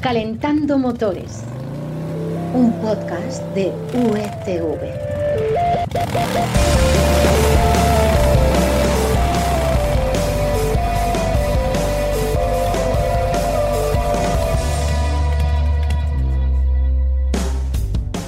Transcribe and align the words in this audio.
Calentando 0.00 0.78
Motores, 0.78 1.44
un 2.54 2.72
podcast 2.80 3.42
de 3.54 3.70
UETV. 3.92 5.10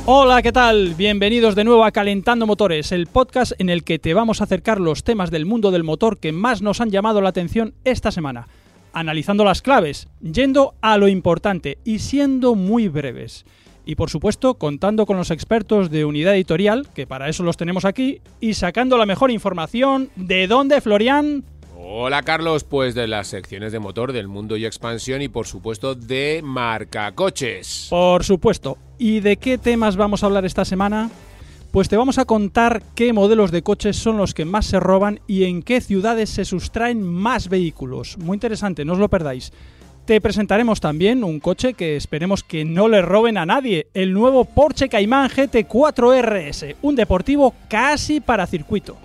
Hola, 0.04 0.43
¿qué 0.43 0.52
tal? 0.52 0.94
Bienvenidos 0.94 1.54
de 1.54 1.64
nuevo 1.64 1.86
a 1.86 1.90
Calentando 1.90 2.46
Motores, 2.46 2.93
el 2.93 3.07
podcast 3.07 3.52
en 3.58 3.70
el 3.70 3.82
que 3.82 3.98
te 3.98 4.12
vamos 4.12 4.43
a 4.43 4.44
acercar 4.44 4.79
los 4.79 5.04
temas 5.04 5.30
del 5.30 5.46
mundo 5.46 5.70
del 5.70 5.84
motor 5.84 6.18
que 6.18 6.32
más 6.32 6.61
nos 6.61 6.82
han 6.82 6.90
llamado 6.90 7.22
la 7.22 7.30
atención 7.30 7.72
esta 7.84 8.12
semana, 8.12 8.46
analizando 8.93 9.45
las 9.45 9.62
claves, 9.62 10.08
yendo 10.21 10.75
a 10.80 10.98
lo 10.98 11.08
importante 11.08 11.79
y 11.85 11.98
siendo 12.00 12.54
muy 12.54 12.89
breves. 12.89 13.44
Y 13.85 13.96
por 13.96 14.11
supuesto, 14.11 14.54
contando 14.54 15.07
con 15.07 15.16
los 15.16 15.30
expertos 15.30 15.90
de 15.90 16.04
unidad 16.04 16.35
editorial, 16.35 16.89
que 16.94 17.07
para 17.07 17.29
eso 17.29 17.43
los 17.43 17.57
tenemos 17.57 17.85
aquí, 17.85 18.21
y 18.40 18.54
sacando 18.54 18.96
la 18.96 19.07
mejor 19.07 19.30
información. 19.30 20.11
¿De 20.14 20.46
dónde, 20.46 20.80
Florian? 20.80 21.44
Hola 21.85 22.22
Carlos, 22.22 22.63
pues 22.63 22.94
de 22.94 23.08
las 23.08 23.26
secciones 23.26 23.72
de 23.72 23.80
motor 23.80 24.13
del 24.13 24.29
mundo 24.29 24.57
y 24.57 24.64
expansión 24.64 25.21
y 25.21 25.29
por 25.29 25.49
supuesto 25.49 25.96
de 25.96 26.40
marca 26.44 27.11
coches. 27.13 27.88
Por 27.90 28.22
supuesto. 28.22 28.79
¿Y 28.99 29.18
de 29.18 29.36
qué 29.36 29.58
temas 29.58 29.96
vamos 29.96 30.22
a 30.22 30.27
hablar 30.27 30.44
esta 30.44 30.64
semana? 30.64 31.11
Pues 31.72 31.89
te 31.89 31.96
vamos 31.96 32.19
a 32.19 32.27
contar 32.27 32.83
qué 32.94 33.14
modelos 33.14 33.50
de 33.50 33.62
coches 33.62 33.97
son 33.97 34.19
los 34.19 34.34
que 34.34 34.44
más 34.44 34.67
se 34.67 34.78
roban 34.78 35.20
y 35.27 35.44
en 35.44 35.62
qué 35.62 35.80
ciudades 35.80 36.28
se 36.28 36.44
sustraen 36.44 37.03
más 37.03 37.48
vehículos. 37.48 38.19
Muy 38.19 38.34
interesante, 38.34 38.84
no 38.84 38.92
os 38.92 38.98
lo 38.98 39.08
perdáis. 39.08 39.55
Te 40.05 40.20
presentaremos 40.20 40.80
también 40.80 41.25
un 41.25 41.41
coche 41.41 41.72
que 41.72 41.96
esperemos 41.96 42.42
que 42.42 42.66
no 42.66 42.88
le 42.88 43.00
roben 43.00 43.38
a 43.38 43.46
nadie, 43.46 43.86
el 43.94 44.12
nuevo 44.12 44.44
Porsche 44.44 44.91
Cayman 44.91 45.30
GT4 45.30 46.20
RS, 46.20 46.77
un 46.83 46.94
deportivo 46.94 47.55
casi 47.69 48.20
para 48.20 48.46
circuito. 48.46 48.98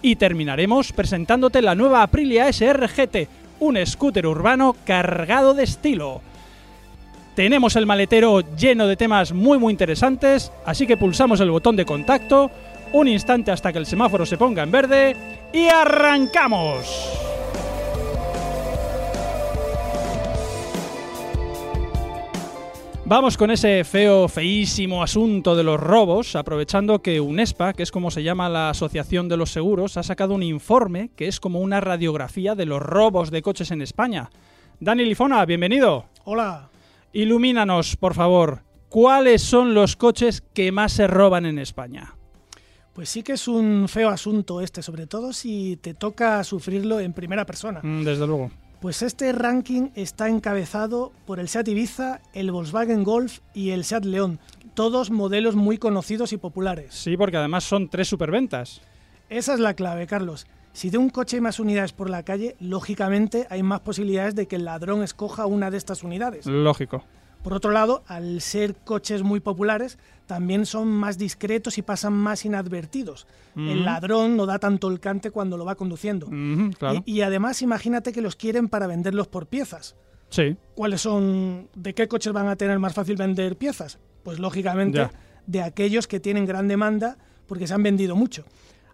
Y 0.00 0.14
terminaremos 0.14 0.92
presentándote 0.92 1.60
la 1.60 1.74
nueva 1.74 2.04
Aprilia 2.04 2.46
SR 2.46 2.86
GT, 2.86 3.28
un 3.58 3.84
scooter 3.84 4.28
urbano 4.28 4.76
cargado 4.86 5.54
de 5.54 5.64
estilo. 5.64 6.20
Tenemos 7.34 7.76
el 7.76 7.86
maletero 7.86 8.40
lleno 8.56 8.86
de 8.86 8.96
temas 8.96 9.32
muy 9.32 9.58
muy 9.58 9.72
interesantes, 9.72 10.52
así 10.66 10.86
que 10.86 10.98
pulsamos 10.98 11.40
el 11.40 11.50
botón 11.50 11.76
de 11.76 11.86
contacto, 11.86 12.50
un 12.92 13.08
instante 13.08 13.50
hasta 13.50 13.72
que 13.72 13.78
el 13.78 13.86
semáforo 13.86 14.26
se 14.26 14.36
ponga 14.36 14.62
en 14.62 14.70
verde 14.70 15.16
y 15.50 15.66
arrancamos. 15.66 16.84
Vamos 23.06 23.36
con 23.36 23.50
ese 23.50 23.84
feo, 23.84 24.28
feísimo 24.28 25.02
asunto 25.02 25.56
de 25.56 25.64
los 25.64 25.80
robos, 25.80 26.36
aprovechando 26.36 27.00
que 27.00 27.20
UNESPA, 27.20 27.72
que 27.72 27.82
es 27.82 27.90
como 27.90 28.10
se 28.10 28.22
llama 28.22 28.48
la 28.48 28.70
Asociación 28.70 29.28
de 29.28 29.36
los 29.36 29.50
Seguros, 29.50 29.96
ha 29.96 30.02
sacado 30.02 30.34
un 30.34 30.42
informe 30.42 31.10
que 31.16 31.28
es 31.28 31.40
como 31.40 31.60
una 31.60 31.80
radiografía 31.80 32.54
de 32.54 32.66
los 32.66 32.80
robos 32.80 33.30
de 33.30 33.42
coches 33.42 33.70
en 33.70 33.82
España. 33.82 34.30
Dani 34.80 35.04
Lifona, 35.04 35.44
bienvenido. 35.44 36.06
Hola. 36.24 36.71
Ilumínanos, 37.12 37.96
por 37.96 38.14
favor. 38.14 38.62
¿Cuáles 38.88 39.42
son 39.42 39.74
los 39.74 39.96
coches 39.96 40.42
que 40.54 40.72
más 40.72 40.92
se 40.92 41.06
roban 41.06 41.44
en 41.46 41.58
España? 41.58 42.14
Pues 42.94 43.08
sí 43.08 43.22
que 43.22 43.32
es 43.32 43.48
un 43.48 43.88
feo 43.88 44.08
asunto 44.08 44.60
este, 44.60 44.82
sobre 44.82 45.06
todo 45.06 45.32
si 45.32 45.76
te 45.76 45.94
toca 45.94 46.42
sufrirlo 46.44 47.00
en 47.00 47.12
primera 47.12 47.44
persona. 47.44 47.80
Mm, 47.82 48.04
desde 48.04 48.26
luego. 48.26 48.50
Pues 48.80 49.02
este 49.02 49.32
ranking 49.32 49.90
está 49.94 50.28
encabezado 50.28 51.12
por 51.26 51.38
el 51.38 51.48
Seat 51.48 51.68
Ibiza, 51.68 52.20
el 52.32 52.50
Volkswagen 52.50 53.04
Golf 53.04 53.38
y 53.54 53.70
el 53.70 53.84
Seat 53.84 54.04
León, 54.04 54.40
todos 54.74 55.10
modelos 55.10 55.54
muy 55.54 55.78
conocidos 55.78 56.32
y 56.32 56.38
populares. 56.38 56.94
Sí, 56.94 57.16
porque 57.16 57.36
además 57.36 57.64
son 57.64 57.88
tres 57.88 58.08
superventas. 58.08 58.80
Esa 59.28 59.54
es 59.54 59.60
la 59.60 59.74
clave, 59.74 60.06
Carlos. 60.06 60.46
Si 60.72 60.90
de 60.90 60.98
un 60.98 61.10
coche 61.10 61.36
hay 61.36 61.40
más 61.42 61.60
unidades 61.60 61.92
por 61.92 62.08
la 62.08 62.22
calle, 62.22 62.56
lógicamente 62.60 63.46
hay 63.50 63.62
más 63.62 63.80
posibilidades 63.80 64.34
de 64.34 64.46
que 64.46 64.56
el 64.56 64.64
ladrón 64.64 65.02
escoja 65.02 65.46
una 65.46 65.70
de 65.70 65.76
estas 65.76 66.02
unidades. 66.02 66.46
Lógico. 66.46 67.04
Por 67.42 67.54
otro 67.54 67.72
lado, 67.72 68.04
al 68.06 68.40
ser 68.40 68.76
coches 68.76 69.22
muy 69.24 69.40
populares, 69.40 69.98
también 70.26 70.64
son 70.64 70.88
más 70.88 71.18
discretos 71.18 71.76
y 71.76 71.82
pasan 71.82 72.12
más 72.12 72.44
inadvertidos. 72.44 73.26
El 73.56 73.84
ladrón 73.84 74.36
no 74.36 74.46
da 74.46 74.58
tanto 74.60 74.88
el 74.88 75.00
cante 75.00 75.30
cuando 75.32 75.56
lo 75.58 75.64
va 75.64 75.74
conduciendo. 75.74 76.28
claro. 76.78 77.02
y, 77.04 77.14
y 77.18 77.20
además, 77.22 77.60
imagínate 77.60 78.12
que 78.12 78.22
los 78.22 78.36
quieren 78.36 78.68
para 78.68 78.86
venderlos 78.86 79.26
por 79.26 79.48
piezas. 79.48 79.96
Sí. 80.30 80.56
¿Cuáles 80.74 81.00
son? 81.02 81.68
¿De 81.74 81.94
qué 81.94 82.06
coches 82.08 82.32
van 82.32 82.46
a 82.48 82.56
tener 82.56 82.78
más 82.78 82.94
fácil 82.94 83.16
vender 83.16 83.56
piezas? 83.58 83.98
Pues 84.22 84.38
lógicamente 84.38 84.98
Ya. 84.98 85.10
de 85.46 85.62
aquellos 85.62 86.06
que 86.06 86.20
tienen 86.20 86.46
gran 86.46 86.68
demanda 86.68 87.18
porque 87.46 87.66
se 87.66 87.74
han 87.74 87.82
vendido 87.82 88.14
mucho. 88.16 88.44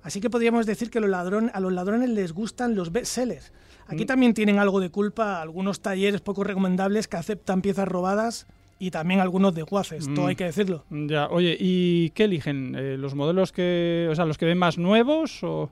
Así 0.03 0.21
que 0.21 0.31
podríamos 0.31 0.67
decir 0.67 0.91
que 0.91 1.01
los 1.01 1.11
ladrón- 1.11 1.51
a 1.55 1.61
los 1.61 1.73
ladrones 1.73 2.09
les 2.11 2.33
gustan 2.33 2.75
los 2.75 2.93
bestsellers. 2.93 3.53
Aquí 3.87 4.05
Mm. 4.05 4.07
también 4.07 4.35
tienen 4.35 4.59
algo 4.59 4.81
de 4.81 4.91
culpa 4.91 5.41
algunos 5.43 5.81
talleres 5.81 6.21
poco 6.21 6.45
recomendables 6.45 7.09
que 7.09 7.17
aceptan 7.17 7.63
piezas 7.63 7.89
robadas 7.89 8.47
y 8.79 8.91
también 8.91 9.19
algunos 9.21 9.55
desguaces, 9.55 10.07
todo 10.15 10.27
Mm. 10.27 10.29
hay 10.29 10.37
que 10.37 10.45
decirlo. 10.45 10.85
Ya, 10.91 11.27
oye, 11.29 11.57
¿y 11.59 12.11
qué 12.11 12.25
eligen? 12.25 12.75
Eh, 12.77 12.97
¿Los 12.97 13.15
modelos 13.15 13.51
que, 13.51 14.07
o 14.11 14.15
sea, 14.15 14.25
los 14.25 14.39
que 14.39 14.47
ven 14.47 14.59
más 14.59 14.79
nuevos 14.79 15.43
o...? 15.43 15.71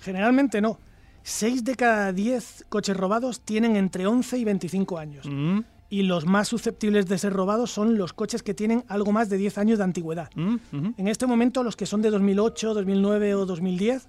Generalmente 0.00 0.60
no. 0.60 0.78
6 1.22 1.64
de 1.64 1.74
cada 1.74 2.12
10 2.12 2.64
coches 2.68 2.96
robados 2.96 3.40
tienen 3.40 3.74
entre 3.76 4.06
11 4.06 4.38
y 4.38 4.44
25 4.44 4.96
años. 4.98 5.26
Mm, 5.28 5.58
Y 5.88 6.02
los 6.02 6.26
más 6.26 6.48
susceptibles 6.48 7.06
de 7.06 7.16
ser 7.18 7.32
robados 7.32 7.70
son 7.70 7.96
los 7.96 8.12
coches 8.12 8.42
que 8.42 8.54
tienen 8.54 8.84
algo 8.88 9.12
más 9.12 9.28
de 9.28 9.36
10 9.36 9.58
años 9.58 9.78
de 9.78 9.84
antigüedad. 9.84 10.30
mm. 10.34 10.56
En 10.96 11.08
este 11.08 11.26
momento 11.26 11.62
los 11.62 11.76
que 11.76 11.86
son 11.86 12.02
de 12.02 12.10
2008, 12.10 12.74
2009 12.74 13.34
o 13.36 13.46
2010 13.46 14.08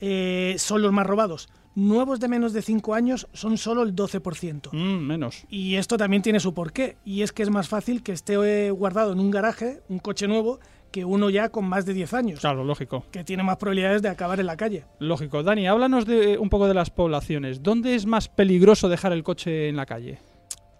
eh, 0.00 0.56
son 0.58 0.82
los 0.82 0.92
más 0.92 1.06
robados. 1.06 1.48
Nuevos 1.74 2.20
de 2.20 2.28
menos 2.28 2.52
de 2.52 2.60
5 2.60 2.94
años 2.94 3.28
son 3.32 3.56
solo 3.56 3.82
el 3.82 3.94
12%. 3.94 4.70
Mm, 4.72 5.06
menos. 5.06 5.44
Y 5.48 5.76
esto 5.76 5.96
también 5.96 6.20
tiene 6.22 6.40
su 6.40 6.52
porqué. 6.52 6.96
Y 7.04 7.22
es 7.22 7.32
que 7.32 7.42
es 7.42 7.50
más 7.50 7.68
fácil 7.68 8.02
que 8.02 8.12
esté 8.12 8.34
eh, 8.34 8.70
guardado 8.70 9.12
en 9.12 9.20
un 9.20 9.30
garaje, 9.30 9.80
un 9.88 9.98
coche 10.00 10.26
nuevo, 10.28 10.58
que 10.90 11.06
uno 11.06 11.30
ya 11.30 11.48
con 11.48 11.64
más 11.66 11.86
de 11.86 11.94
10 11.94 12.12
años, 12.12 12.40
Claro, 12.40 12.64
lógico. 12.64 13.04
que 13.10 13.24
tiene 13.24 13.42
más 13.42 13.56
probabilidades 13.56 14.02
de 14.02 14.10
acabar 14.10 14.38
en 14.40 14.46
la 14.46 14.58
calle. 14.58 14.84
Lógico. 14.98 15.42
Dani, 15.42 15.66
háblanos 15.66 16.04
de, 16.04 16.36
un 16.36 16.50
poco 16.50 16.68
de 16.68 16.74
las 16.74 16.90
poblaciones. 16.90 17.62
¿Dónde 17.62 17.94
es 17.94 18.04
más 18.04 18.28
peligroso 18.28 18.90
dejar 18.90 19.12
el 19.12 19.22
coche 19.22 19.68
en 19.70 19.76
la 19.76 19.86
calle? 19.86 20.18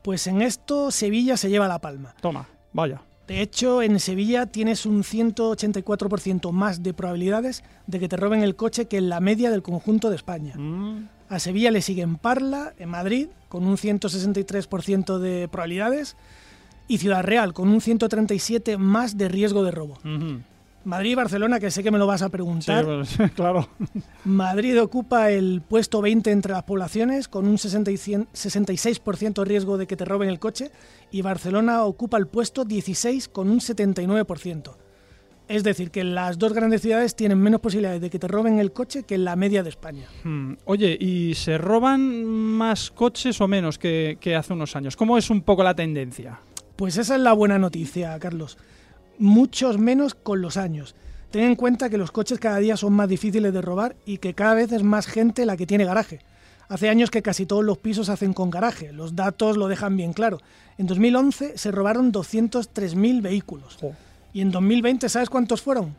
Pues 0.03 0.27
en 0.27 0.43
esto 0.43 0.91
Sevilla 0.91 1.37
se 1.37 1.49
lleva 1.49 1.69
la 1.69 1.81
palma. 1.81 2.15
Toma, 2.21 2.49
vaya. 2.73 3.03
De 3.27 3.41
hecho, 3.41 3.83
en 3.83 4.01
Sevilla 4.01 4.47
tienes 4.47 4.85
un 4.85 5.05
184% 5.05 6.51
más 6.51 6.83
de 6.83 6.93
probabilidades 6.93 7.63
de 7.87 8.01
que 8.01 8.09
te 8.09 8.17
roben 8.17 8.43
el 8.43 8.57
coche 8.57 8.87
que 8.87 8.99
en 8.99 9.09
la 9.09 9.21
media 9.21 9.51
del 9.51 9.63
conjunto 9.63 10.11
de 10.11 10.17
España. 10.17 10.55
Mm, 10.57 11.09
A 11.29 11.39
Sevilla 11.39 11.71
le 11.71 11.81
siguen 11.81 12.17
Parla, 12.17 12.75
en 12.79 12.91
Madrid, 12.91 13.29
con 13.49 13.65
un 13.65 13.77
163% 13.79 15.19
de 15.19 15.49
probabilidades, 15.49 16.17
y 16.89 16.99
Ciudad 16.99 17.23
Real, 17.23 17.55
con 17.55 17.69
un 17.69 17.81
137% 17.81 18.77
más 18.77 19.17
de 19.17 19.29
riesgo 19.29 19.63
de 19.63 19.71
robo. 19.71 19.99
Madrid 20.85 21.11
y 21.13 21.15
Barcelona, 21.15 21.61
que 21.61 21.71
sé 21.71 21.83
que 21.83 21.91
me 21.91 21.99
lo 21.99 22.07
vas 22.07 22.23
a 22.23 22.27
Sí, 22.27 22.31
preguntar. 22.33 22.85
pues, 22.85 23.17
claro. 23.35 23.69
Madrid 24.25 24.81
ocupa 24.81 25.31
el 25.31 25.63
puesto 25.67 26.01
20 26.03 26.31
entre 26.31 26.53
las 26.53 26.65
poblaciones, 26.65 27.29
con 27.29 27.47
un 27.47 27.59
60 27.59 27.91
y 27.91 27.95
cien- 27.97 28.27
66% 28.33 29.35
de 29.35 29.45
riesgo 29.45 29.79
de 29.79 29.87
que 29.87 29.97
te 29.97 30.05
roben 30.05 30.29
el 30.29 30.39
coche, 30.39 30.71
y 31.11 31.23
Barcelona 31.23 31.85
ocupa 31.85 32.17
el 32.19 32.27
puesto 32.27 32.65
16 32.65 33.29
con 33.29 33.51
un 33.51 33.61
79%. 33.61 34.77
Es 35.49 35.65
decir, 35.65 35.91
que 35.91 36.05
las 36.05 36.39
dos 36.39 36.53
grandes 36.53 36.81
ciudades 36.83 37.15
tienen 37.17 37.39
menos 37.39 37.61
posibilidades 37.61 38.01
de 38.01 38.11
que 38.11 38.19
te 38.19 38.29
roben 38.29 38.59
el 38.59 38.73
coche 38.73 39.03
que 39.03 39.19
la 39.19 39.37
media 39.37 39.63
de 39.63 39.69
España. 39.71 40.07
Hmm, 40.25 40.55
Oye, 40.65 40.97
¿y 40.99 41.35
se 41.35 41.59
roban 41.59 42.25
más 42.25 42.91
coches 42.91 43.41
o 43.41 43.49
menos 43.49 43.77
que, 43.77 44.17
que 44.21 44.35
hace 44.37 44.53
unos 44.53 44.77
años? 44.77 44.97
¿Cómo 44.97 45.19
es 45.19 45.29
un 45.31 45.43
poco 45.43 45.63
la 45.65 45.75
tendencia? 45.75 46.39
Pues 46.77 46.97
esa 46.97 47.17
es 47.17 47.21
la 47.21 47.33
buena 47.35 47.59
noticia, 47.59 48.19
Carlos. 48.19 48.57
Muchos 49.23 49.79
menos 49.79 50.17
con 50.17 50.43
los 50.43 50.57
años. 50.57 50.97
Ten 51.31 51.45
en 51.45 51.55
cuenta 51.55 51.89
que 51.89 51.97
los 51.97 52.11
coches 52.11 52.41
cada 52.41 52.59
día 52.59 52.77
son 52.77 52.93
más 52.93 53.09
difíciles 53.09 53.55
de 53.55 53.63
robar 53.63 53.95
y 54.05 54.19
que 54.19 54.35
cada 54.35 54.55
vez 54.55 54.73
es 54.73 54.83
más 54.83 55.07
gente 55.07 55.47
la 55.47 55.57
que 55.57 55.65
tiene 55.65 55.85
garaje. 55.85 56.19
Hace 56.69 56.89
años 56.89 57.09
que 57.09 57.23
casi 57.23 57.47
todos 57.47 57.65
los 57.65 57.79
pisos 57.79 58.09
hacen 58.09 58.33
con 58.33 58.51
garaje, 58.51 58.93
los 58.93 59.15
datos 59.15 59.57
lo 59.57 59.69
dejan 59.69 59.97
bien 59.97 60.13
claro. 60.13 60.41
En 60.77 60.89
2011 60.89 61.57
se 61.57 61.71
robaron 61.71 62.13
203.000 62.13 63.23
vehículos. 63.23 63.79
Y 64.33 64.41
en 64.41 64.51
2020, 64.51 65.09
¿sabes 65.09 65.31
cuántos 65.31 65.63
fueron? 65.63 65.95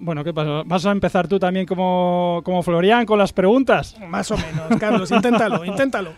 Bueno, 0.00 0.22
¿qué 0.22 0.34
pasa? 0.34 0.64
¿Vas 0.66 0.84
a 0.84 0.90
empezar 0.90 1.28
tú 1.28 1.38
también 1.38 1.64
como, 1.64 2.42
como 2.44 2.62
Florian 2.62 3.06
con 3.06 3.18
las 3.18 3.32
preguntas? 3.32 3.96
Más 4.06 4.30
o 4.30 4.36
menos, 4.36 4.78
Carlos, 4.78 5.10
inténtalo, 5.10 5.64
inténtalo. 5.64 6.12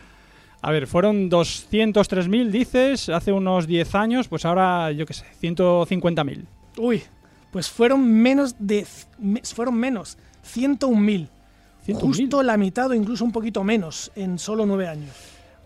A 0.66 0.70
ver, 0.70 0.86
fueron 0.86 1.28
203.000, 1.30 2.48
dices, 2.48 3.10
hace 3.10 3.32
unos 3.32 3.66
10 3.66 3.94
años, 3.96 4.28
pues 4.28 4.46
ahora, 4.46 4.90
yo 4.92 5.04
qué 5.04 5.12
sé, 5.12 5.26
150.000. 5.42 6.46
Uy, 6.78 7.02
pues 7.50 7.68
fueron 7.68 8.02
menos 8.10 8.56
de... 8.58 8.86
fueron 9.54 9.74
menos, 9.74 10.16
101.000. 10.54 11.28
101.000. 11.86 12.00
Justo 12.00 12.42
la 12.42 12.56
mitad 12.56 12.88
o 12.90 12.94
incluso 12.94 13.26
un 13.26 13.32
poquito 13.32 13.62
menos 13.62 14.10
en 14.16 14.38
solo 14.38 14.64
nueve 14.64 14.88
años. 14.88 15.10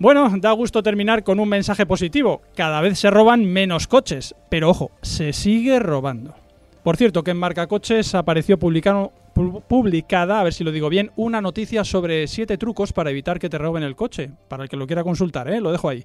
Bueno, 0.00 0.28
da 0.40 0.50
gusto 0.50 0.82
terminar 0.82 1.22
con 1.22 1.38
un 1.38 1.48
mensaje 1.48 1.86
positivo. 1.86 2.42
Cada 2.56 2.80
vez 2.80 2.98
se 2.98 3.08
roban 3.08 3.44
menos 3.44 3.86
coches, 3.86 4.34
pero 4.48 4.70
ojo, 4.70 4.90
se 5.00 5.32
sigue 5.32 5.78
robando. 5.78 6.34
Por 6.82 6.96
cierto, 6.96 7.22
que 7.22 7.30
en 7.30 7.36
Marca 7.36 7.68
Coches 7.68 8.16
apareció 8.16 8.58
publicado- 8.58 9.12
pu- 9.38 9.62
publicada, 9.62 10.40
a 10.40 10.42
ver 10.42 10.52
si 10.52 10.64
lo 10.64 10.72
digo 10.72 10.88
bien, 10.88 11.10
una 11.16 11.40
noticia 11.40 11.84
sobre 11.84 12.26
siete 12.26 12.58
trucos 12.58 12.92
para 12.92 13.10
evitar 13.10 13.38
que 13.38 13.48
te 13.48 13.56
roben 13.58 13.82
el 13.84 13.94
coche. 13.96 14.30
Para 14.48 14.64
el 14.64 14.68
que 14.68 14.76
lo 14.76 14.86
quiera 14.86 15.04
consultar, 15.04 15.48
¿eh? 15.50 15.60
lo 15.60 15.70
dejo 15.72 15.88
ahí. 15.88 16.04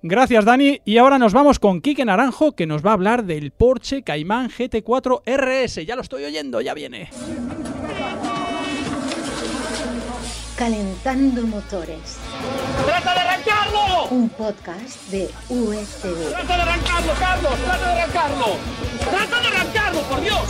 Gracias, 0.00 0.44
Dani. 0.44 0.80
Y 0.84 0.96
ahora 0.98 1.18
nos 1.18 1.32
vamos 1.32 1.58
con 1.58 1.80
Quique 1.80 2.04
Naranjo, 2.04 2.52
que 2.52 2.66
nos 2.66 2.86
va 2.86 2.90
a 2.90 2.94
hablar 2.94 3.24
del 3.24 3.50
Porsche 3.50 4.02
Cayman 4.02 4.48
GT4 4.48 5.22
RS. 5.26 5.84
Ya 5.84 5.96
lo 5.96 6.02
estoy 6.02 6.22
oyendo, 6.24 6.60
ya 6.60 6.72
viene. 6.72 7.10
Calentando 10.56 11.46
motores. 11.46 12.18
¡Trata 12.84 13.14
de 13.14 13.20
arrancarlo! 13.20 14.06
Un 14.10 14.28
podcast 14.28 15.08
de 15.10 15.28
USV. 15.48 16.30
¡Trata 16.30 16.56
de 16.56 16.62
arrancarlo, 16.62 17.12
Carlos! 17.18 17.52
¡Trata 17.64 17.94
de 17.94 18.00
arrancarlo! 18.00 18.46
¡Trata 19.10 19.40
de 19.40 19.46
arrancarlo, 19.48 20.00
por 20.02 20.20
Dios! 20.20 20.40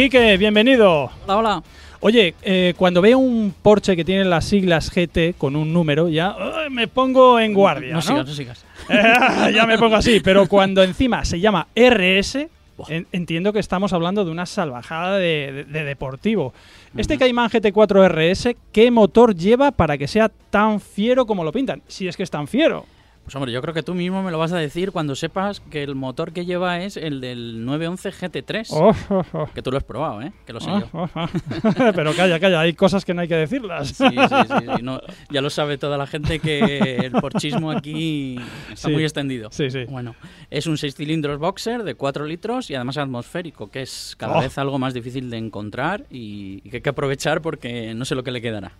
Quique, 0.00 0.38
bienvenido. 0.38 1.10
Hola, 1.26 1.36
hola. 1.36 1.62
Oye, 2.00 2.34
eh, 2.40 2.72
cuando 2.78 3.02
veo 3.02 3.18
un 3.18 3.52
Porsche 3.60 3.94
que 3.94 4.02
tiene 4.02 4.24
las 4.24 4.46
siglas 4.46 4.90
GT 4.90 5.34
con 5.36 5.54
un 5.56 5.74
número, 5.74 6.08
ya 6.08 6.34
me 6.70 6.88
pongo 6.88 7.38
en 7.38 7.52
guardia. 7.52 7.90
No, 7.90 7.96
¿no? 7.96 8.00
sigas, 8.00 8.26
no 8.26 8.32
sigas. 8.32 8.64
ya 9.54 9.66
me 9.66 9.76
pongo 9.76 9.96
así, 9.96 10.20
pero 10.20 10.46
cuando 10.48 10.82
encima 10.82 11.22
se 11.26 11.38
llama 11.38 11.66
RS, 11.76 12.48
en- 12.88 13.08
entiendo 13.12 13.52
que 13.52 13.58
estamos 13.58 13.92
hablando 13.92 14.24
de 14.24 14.30
una 14.30 14.46
salvajada 14.46 15.18
de, 15.18 15.52
de- 15.52 15.64
de 15.64 15.84
deportivo. 15.84 16.54
Este 16.96 17.18
Cayman 17.18 17.50
GT4 17.50 18.08
RS, 18.08 18.56
¿qué 18.72 18.90
motor 18.90 19.36
lleva 19.36 19.70
para 19.70 19.98
que 19.98 20.08
sea 20.08 20.30
tan 20.48 20.80
fiero 20.80 21.26
como 21.26 21.44
lo 21.44 21.52
pintan? 21.52 21.82
Si 21.88 22.08
es 22.08 22.16
que 22.16 22.22
es 22.22 22.30
tan 22.30 22.48
fiero. 22.48 22.86
Pues 23.30 23.36
hombre, 23.36 23.52
yo 23.52 23.62
creo 23.62 23.72
que 23.72 23.84
tú 23.84 23.94
mismo 23.94 24.24
me 24.24 24.32
lo 24.32 24.38
vas 24.40 24.50
a 24.50 24.56
decir 24.58 24.90
cuando 24.90 25.14
sepas 25.14 25.60
que 25.60 25.84
el 25.84 25.94
motor 25.94 26.32
que 26.32 26.44
lleva 26.46 26.80
es 26.82 26.96
el 26.96 27.20
del 27.20 27.64
911 27.64 28.10
GT3. 28.10 28.66
Oh, 28.72 28.92
oh, 29.08 29.24
oh. 29.32 29.46
Que 29.54 29.62
tú 29.62 29.70
lo 29.70 29.76
has 29.78 29.84
probado, 29.84 30.20
¿eh? 30.20 30.32
Que 30.44 30.52
lo 30.52 30.58
sé 30.58 30.68
yo. 30.68 31.08
pero 31.94 32.12
calla, 32.14 32.40
calla, 32.40 32.58
hay 32.58 32.72
cosas 32.72 33.04
que 33.04 33.14
no 33.14 33.20
hay 33.20 33.28
que 33.28 33.36
decirlas. 33.36 33.86
Sí, 33.90 34.04
sí, 34.08 34.16
sí, 34.48 34.54
sí, 34.76 34.82
no, 34.82 35.00
ya 35.30 35.42
lo 35.42 35.48
sabe 35.48 35.78
toda 35.78 35.96
la 35.96 36.08
gente 36.08 36.40
que 36.40 36.96
el 36.96 37.12
porchismo 37.12 37.70
aquí 37.70 38.34
está 38.72 38.88
Sí. 38.88 38.94
muy 38.94 39.04
extendido. 39.04 39.48
Sí, 39.52 39.70
sí. 39.70 39.84
Bueno, 39.84 40.16
es 40.50 40.66
un 40.66 40.76
6 40.76 40.96
cilindros 40.96 41.38
boxer 41.38 41.84
de 41.84 41.94
4 41.94 42.24
litros 42.26 42.68
y 42.68 42.74
además 42.74 42.96
atmosférico, 42.98 43.70
que 43.70 43.82
es 43.82 44.16
cada 44.18 44.38
Oh. 44.38 44.40
vez 44.40 44.58
algo 44.58 44.80
más 44.80 44.92
difícil 44.92 45.30
de 45.30 45.36
encontrar 45.36 46.04
y, 46.10 46.62
y 46.64 46.70
que 46.70 46.78
hay 46.78 46.82
que 46.82 46.90
aprovechar 46.90 47.42
porque 47.42 47.94
no 47.94 48.04
sé 48.04 48.16
lo 48.16 48.24
que 48.24 48.32
le 48.32 48.40
quedará. 48.42 48.72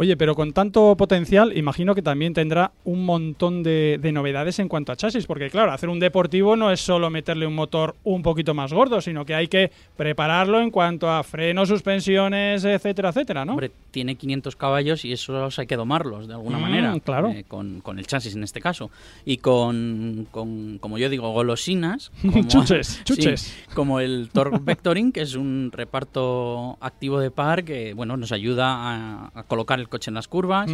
Oye, 0.00 0.16
pero 0.16 0.34
con 0.34 0.52
tanto 0.54 0.96
potencial, 0.96 1.54
imagino 1.58 1.94
que 1.94 2.00
también 2.00 2.32
tendrá 2.32 2.72
un 2.84 3.04
montón 3.04 3.62
de, 3.62 3.98
de 4.00 4.12
novedades 4.12 4.58
en 4.58 4.66
cuanto 4.66 4.92
a 4.92 4.96
chasis, 4.96 5.26
porque 5.26 5.50
claro, 5.50 5.72
hacer 5.72 5.90
un 5.90 6.00
deportivo 6.00 6.56
no 6.56 6.70
es 6.70 6.80
solo 6.80 7.10
meterle 7.10 7.46
un 7.46 7.54
motor 7.54 7.96
un 8.04 8.22
poquito 8.22 8.54
más 8.54 8.72
gordo, 8.72 9.02
sino 9.02 9.26
que 9.26 9.34
hay 9.34 9.48
que 9.48 9.70
prepararlo 9.98 10.62
en 10.62 10.70
cuanto 10.70 11.10
a 11.10 11.22
frenos, 11.22 11.68
suspensiones, 11.68 12.64
etcétera, 12.64 13.10
etcétera, 13.10 13.44
¿no? 13.44 13.52
Hombre, 13.52 13.70
tiene 13.90 14.14
500 14.14 14.56
caballos 14.56 15.04
y 15.04 15.12
esos 15.12 15.58
hay 15.58 15.66
que 15.66 15.76
domarlos 15.76 16.26
de 16.28 16.32
alguna 16.32 16.56
Mm, 16.56 16.62
manera. 16.62 16.98
claro. 17.04 17.28
eh, 17.28 17.44
con, 17.46 17.82
con 17.82 17.98
el 17.98 18.06
chasis 18.06 18.34
en 18.34 18.42
este 18.42 18.62
caso. 18.62 18.90
Y 19.26 19.36
con, 19.36 20.26
con, 20.30 20.78
como 20.78 20.96
yo 20.96 21.10
digo, 21.10 21.30
golosinas. 21.32 22.10
Como, 22.22 22.48
Chuches, 22.48 22.86
Sí, 23.04 23.04
chuches. 23.04 23.54
como 23.74 24.00
el 24.00 24.30
Torque 24.32 24.58
Vectoring, 24.62 25.12
que 25.12 25.20
es 25.20 25.34
un 25.34 25.70
reparto 25.74 26.78
activo 26.80 27.20
de 27.20 27.30
par 27.30 27.64
que 27.64 27.92
bueno 27.92 28.16
nos 28.16 28.32
ayuda 28.32 28.68
a, 28.70 29.30
a 29.34 29.42
colocar 29.42 29.78
el 29.78 29.89
coche 29.90 30.10
en 30.10 30.14
las 30.14 30.26
curvas. 30.28 30.70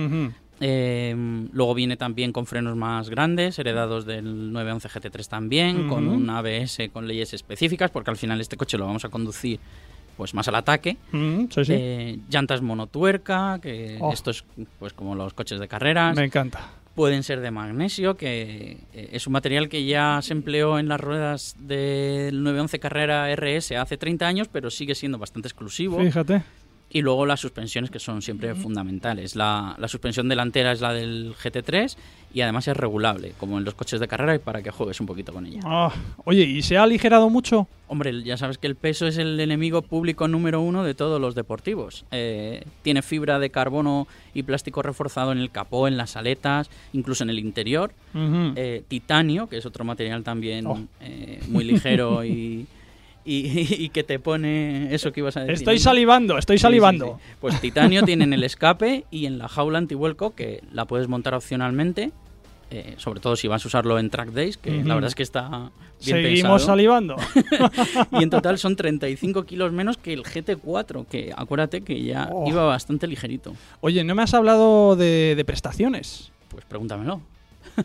Eh, 0.60 1.14
luego 1.52 1.74
viene 1.74 1.96
también 1.96 2.32
con 2.32 2.46
frenos 2.46 2.76
más 2.76 3.10
grandes, 3.10 3.58
heredados 3.58 4.06
del 4.06 4.52
911 4.52 4.88
GT3 4.88 5.28
también, 5.28 5.88
con 5.88 6.08
un 6.08 6.30
ABS 6.30 6.88
con 6.92 7.06
leyes 7.06 7.34
específicas, 7.34 7.90
porque 7.90 8.10
al 8.10 8.16
final 8.16 8.40
este 8.40 8.56
coche 8.56 8.78
lo 8.78 8.86
vamos 8.86 9.04
a 9.04 9.08
conducir 9.10 9.58
pues 10.16 10.32
más 10.32 10.48
al 10.48 10.54
ataque. 10.54 10.96
Mm, 11.12 11.44
sí, 11.50 11.64
sí. 11.66 11.72
Eh, 11.74 12.18
llantas 12.30 12.62
monotuerca, 12.62 13.58
que 13.60 13.98
Oh. 14.00 14.12
esto 14.14 14.30
es 14.30 14.44
pues 14.78 14.94
como 14.94 15.14
los 15.14 15.34
coches 15.34 15.60
de 15.60 15.68
carreras. 15.68 16.16
Me 16.16 16.24
encanta. 16.24 16.70
Pueden 16.94 17.22
ser 17.22 17.40
de 17.40 17.50
magnesio, 17.50 18.16
que 18.16 18.78
eh, 18.94 19.10
es 19.12 19.26
un 19.26 19.34
material 19.34 19.68
que 19.68 19.84
ya 19.84 20.20
se 20.22 20.32
empleó 20.32 20.78
en 20.78 20.88
las 20.88 20.98
ruedas 20.98 21.54
del 21.60 22.42
911 22.42 22.78
Carrera 22.78 23.30
RS 23.36 23.72
hace 23.76 23.98
30 23.98 24.26
años, 24.26 24.48
pero 24.50 24.70
sigue 24.70 24.94
siendo 24.94 25.18
bastante 25.18 25.48
exclusivo. 25.48 26.00
Fíjate. 26.00 26.42
Y 26.88 27.02
luego 27.02 27.26
las 27.26 27.40
suspensiones, 27.40 27.90
que 27.90 27.98
son 27.98 28.22
siempre 28.22 28.54
fundamentales. 28.54 29.34
La, 29.34 29.74
la 29.78 29.88
suspensión 29.88 30.28
delantera 30.28 30.70
es 30.72 30.80
la 30.80 30.92
del 30.92 31.34
GT3 31.34 31.96
y 32.32 32.40
además 32.42 32.68
es 32.68 32.76
regulable, 32.76 33.32
como 33.38 33.58
en 33.58 33.64
los 33.64 33.74
coches 33.74 33.98
de 33.98 34.06
carrera, 34.06 34.34
y 34.36 34.38
para 34.38 34.62
que 34.62 34.70
juegues 34.70 35.00
un 35.00 35.06
poquito 35.06 35.32
con 35.32 35.46
ella. 35.46 35.60
Ah, 35.64 35.92
oye, 36.24 36.44
¿y 36.44 36.62
se 36.62 36.76
ha 36.76 36.84
aligerado 36.84 37.28
mucho? 37.28 37.66
Hombre, 37.88 38.22
ya 38.22 38.36
sabes 38.36 38.58
que 38.58 38.66
el 38.68 38.76
peso 38.76 39.06
es 39.06 39.18
el 39.18 39.38
enemigo 39.40 39.82
público 39.82 40.28
número 40.28 40.60
uno 40.60 40.84
de 40.84 40.94
todos 40.94 41.20
los 41.20 41.34
deportivos. 41.34 42.04
Eh, 42.12 42.64
tiene 42.82 43.02
fibra 43.02 43.38
de 43.40 43.50
carbono 43.50 44.06
y 44.32 44.42
plástico 44.44 44.80
reforzado 44.82 45.32
en 45.32 45.38
el 45.38 45.50
capó, 45.50 45.88
en 45.88 45.96
las 45.96 46.16
aletas, 46.16 46.70
incluso 46.92 47.24
en 47.24 47.30
el 47.30 47.38
interior. 47.40 47.92
Eh, 48.14 48.84
titanio, 48.88 49.48
que 49.48 49.58
es 49.58 49.66
otro 49.66 49.84
material 49.84 50.22
también 50.22 50.66
Oh. 50.66 50.78
eh, 51.00 51.40
muy 51.48 51.64
ligero 51.64 52.24
y, 52.24 52.66
y- 53.26 53.66
y 53.84 53.88
que 53.90 54.04
te 54.04 54.18
pone 54.18 54.94
eso 54.94 55.12
que 55.12 55.20
ibas 55.20 55.36
a 55.36 55.40
decir. 55.40 55.54
Estoy 55.54 55.78
salivando, 55.78 56.38
estoy 56.38 56.56
Sí, 56.56 56.60
sí, 56.60 56.62
salivando. 56.62 57.18
sí. 57.20 57.34
Pues 57.40 57.60
titanio 57.60 58.02
tiene 58.04 58.24
en 58.24 58.32
el 58.32 58.44
escape 58.44 59.04
y 59.10 59.26
en 59.26 59.38
la 59.38 59.48
jaula 59.48 59.78
antivuelco 59.78 60.34
que 60.34 60.62
la 60.72 60.84
puedes 60.86 61.08
montar 61.08 61.34
opcionalmente. 61.34 62.12
eh, 62.70 62.94
sobre 62.98 63.20
todo 63.20 63.36
si 63.36 63.46
vas 63.46 63.64
a 63.64 63.68
usarlo 63.68 63.96
en 63.98 64.10
track 64.10 64.30
days, 64.30 64.56
que 64.56 64.82
la 64.82 64.94
verdad 64.94 65.06
es 65.08 65.14
que 65.14 65.22
está 65.22 65.48
bien 65.48 65.70
Seguimos 66.00 66.32
pensado. 66.34 66.58
salivando. 66.58 67.16
Y 68.18 68.22
en 68.24 68.30
total 68.30 68.58
son 68.58 68.74
35 68.74 69.44
kilos 69.44 69.70
menos 69.72 69.96
que 69.98 70.12
el 70.12 70.24
GT4, 70.24 71.06
que 71.06 71.32
acuérdate 71.36 71.82
que 71.82 72.02
ya 72.02 72.28
Oh. 72.32 72.48
iba 72.48 72.64
bastante 72.64 73.06
ligerito. 73.06 73.54
Oye, 73.80 74.02
no 74.02 74.14
me 74.16 74.22
has 74.22 74.34
hablado 74.34 74.96
de, 74.96 75.34
de 75.36 75.44
prestaciones. 75.44 76.32
Pues 76.48 76.64
pregúntamelo. 76.64 77.20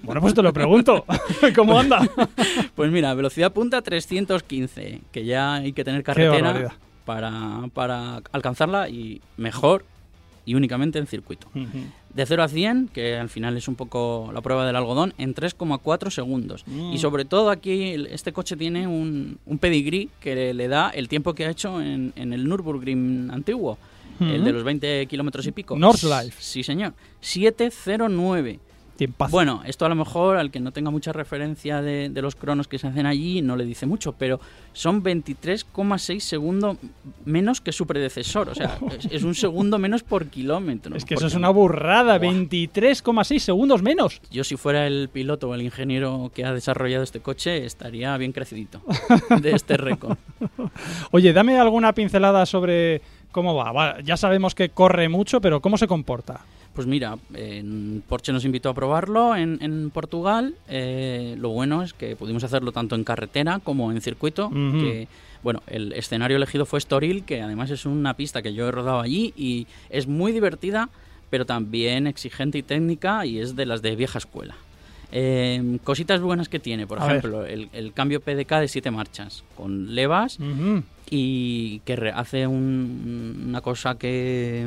Bueno, 0.03 0.21
pues 0.21 0.33
te 0.33 0.41
lo 0.41 0.53
pregunto. 0.53 1.05
¿Cómo 1.55 1.79
anda? 1.79 2.07
Pues 2.75 2.91
mira, 2.91 3.13
velocidad 3.13 3.51
punta 3.51 3.81
315, 3.81 5.01
que 5.11 5.25
ya 5.25 5.55
hay 5.55 5.73
que 5.73 5.83
tener 5.83 6.03
carretera 6.03 6.75
para, 7.05 7.69
para 7.73 8.21
alcanzarla 8.31 8.89
y 8.89 9.21
mejor 9.37 9.85
y 10.45 10.55
únicamente 10.55 10.99
en 10.99 11.07
circuito. 11.07 11.47
De 11.53 12.25
0 12.25 12.43
a 12.43 12.47
100, 12.47 12.89
que 12.89 13.15
al 13.15 13.29
final 13.29 13.55
es 13.55 13.67
un 13.67 13.75
poco 13.75 14.31
la 14.33 14.41
prueba 14.41 14.65
del 14.65 14.75
algodón, 14.75 15.13
en 15.17 15.33
3,4 15.33 16.09
segundos. 16.09 16.63
Mm. 16.67 16.93
Y 16.93 16.97
sobre 16.97 17.25
todo 17.25 17.49
aquí 17.49 17.95
este 18.09 18.33
coche 18.33 18.57
tiene 18.57 18.87
un, 18.87 19.37
un 19.45 19.57
pedigrí 19.59 20.09
que 20.19 20.35
le, 20.35 20.53
le 20.53 20.67
da 20.67 20.89
el 20.89 21.07
tiempo 21.07 21.33
que 21.33 21.45
ha 21.45 21.49
hecho 21.49 21.81
en, 21.81 22.11
en 22.15 22.33
el 22.33 22.47
Nürburgring 22.47 23.29
antiguo, 23.31 23.77
el 24.19 24.43
de 24.43 24.51
los 24.51 24.63
20 24.63 25.07
kilómetros 25.07 25.47
y 25.47 25.51
pico. 25.51 25.75
Nordschleife. 25.75 26.39
Sí, 26.39 26.63
señor. 26.63 26.93
709. 27.21 28.59
Tiempazo. 29.01 29.31
Bueno, 29.31 29.63
esto 29.65 29.83
a 29.87 29.89
lo 29.89 29.95
mejor 29.95 30.37
al 30.37 30.51
que 30.51 30.59
no 30.59 30.71
tenga 30.71 30.91
mucha 30.91 31.11
referencia 31.11 31.81
de, 31.81 32.09
de 32.09 32.21
los 32.21 32.35
cronos 32.35 32.67
que 32.67 32.77
se 32.77 32.85
hacen 32.85 33.07
allí 33.07 33.41
no 33.41 33.55
le 33.55 33.65
dice 33.65 33.87
mucho, 33.87 34.11
pero 34.11 34.39
son 34.73 35.01
23,6 35.03 36.19
segundos 36.19 36.77
menos 37.25 37.61
que 37.61 37.71
su 37.71 37.87
predecesor. 37.87 38.49
O 38.49 38.53
sea, 38.53 38.77
es, 38.95 39.05
es 39.05 39.23
un 39.23 39.33
segundo 39.33 39.79
menos 39.79 40.03
por 40.03 40.27
kilómetro. 40.27 40.95
es 40.95 41.03
que 41.03 41.15
eso 41.15 41.25
es 41.25 41.33
una 41.33 41.49
burrada. 41.49 42.19
Buah. 42.19 42.31
23,6 42.31 43.39
segundos 43.39 43.81
menos. 43.81 44.21
Yo 44.29 44.43
si 44.43 44.55
fuera 44.55 44.85
el 44.85 45.09
piloto 45.11 45.49
o 45.49 45.55
el 45.55 45.63
ingeniero 45.63 46.31
que 46.35 46.45
ha 46.45 46.53
desarrollado 46.53 47.03
este 47.03 47.21
coche, 47.21 47.65
estaría 47.65 48.15
bien 48.17 48.33
crecidito 48.33 48.83
de 49.41 49.53
este 49.53 49.77
récord. 49.77 50.15
Oye, 51.09 51.33
dame 51.33 51.57
alguna 51.57 51.93
pincelada 51.93 52.45
sobre 52.45 53.01
cómo. 53.31 53.55
Va, 53.55 53.99
Ya 54.01 54.15
sabemos 54.15 54.53
que 54.53 54.69
corre 54.69 55.09
mucho, 55.09 55.41
pero 55.41 55.59
¿cómo 55.59 55.79
se 55.79 55.87
comporta? 55.87 56.41
Pues 56.73 56.87
mira, 56.87 57.17
Porsche 58.07 58.31
nos 58.31 58.45
invitó 58.45 58.69
a 58.69 58.73
probarlo 58.73 59.35
en, 59.35 59.57
en 59.61 59.89
Portugal. 59.89 60.55
Eh, 60.69 61.35
lo 61.37 61.49
bueno 61.49 61.83
es 61.83 61.93
que 61.93 62.15
pudimos 62.15 62.43
hacerlo 62.43 62.71
tanto 62.71 62.95
en 62.95 63.03
carretera 63.03 63.59
como 63.63 63.91
en 63.91 63.99
circuito. 64.01 64.49
Que, 64.81 65.07
bueno, 65.43 65.61
el 65.67 65.91
escenario 65.93 66.37
elegido 66.37 66.65
fue 66.65 66.79
Estoril, 66.79 67.23
que 67.25 67.41
además 67.41 67.71
es 67.71 67.85
una 67.85 68.13
pista 68.15 68.41
que 68.41 68.53
yo 68.53 68.67
he 68.67 68.71
rodado 68.71 69.01
allí 69.01 69.33
y 69.35 69.67
es 69.89 70.07
muy 70.07 70.31
divertida, 70.31 70.89
pero 71.29 71.45
también 71.45 72.07
exigente 72.07 72.57
y 72.57 72.63
técnica 72.63 73.25
y 73.25 73.39
es 73.39 73.55
de 73.55 73.65
las 73.65 73.81
de 73.81 73.95
vieja 73.95 74.17
escuela. 74.19 74.55
Eh, 75.13 75.77
cositas 75.83 76.21
buenas 76.21 76.47
que 76.47 76.59
tiene, 76.59 76.87
por 76.87 77.01
A 77.01 77.05
ejemplo, 77.07 77.45
el, 77.45 77.67
el 77.73 77.91
cambio 77.91 78.21
PDK 78.21 78.59
de 78.61 78.67
siete 78.69 78.91
marchas, 78.91 79.43
con 79.57 79.93
levas 79.93 80.37
y 81.09 81.79
que 81.79 82.13
hace 82.15 82.47
un- 82.47 83.45
una 83.49 83.59
cosa 83.59 83.95
que, 83.95 84.65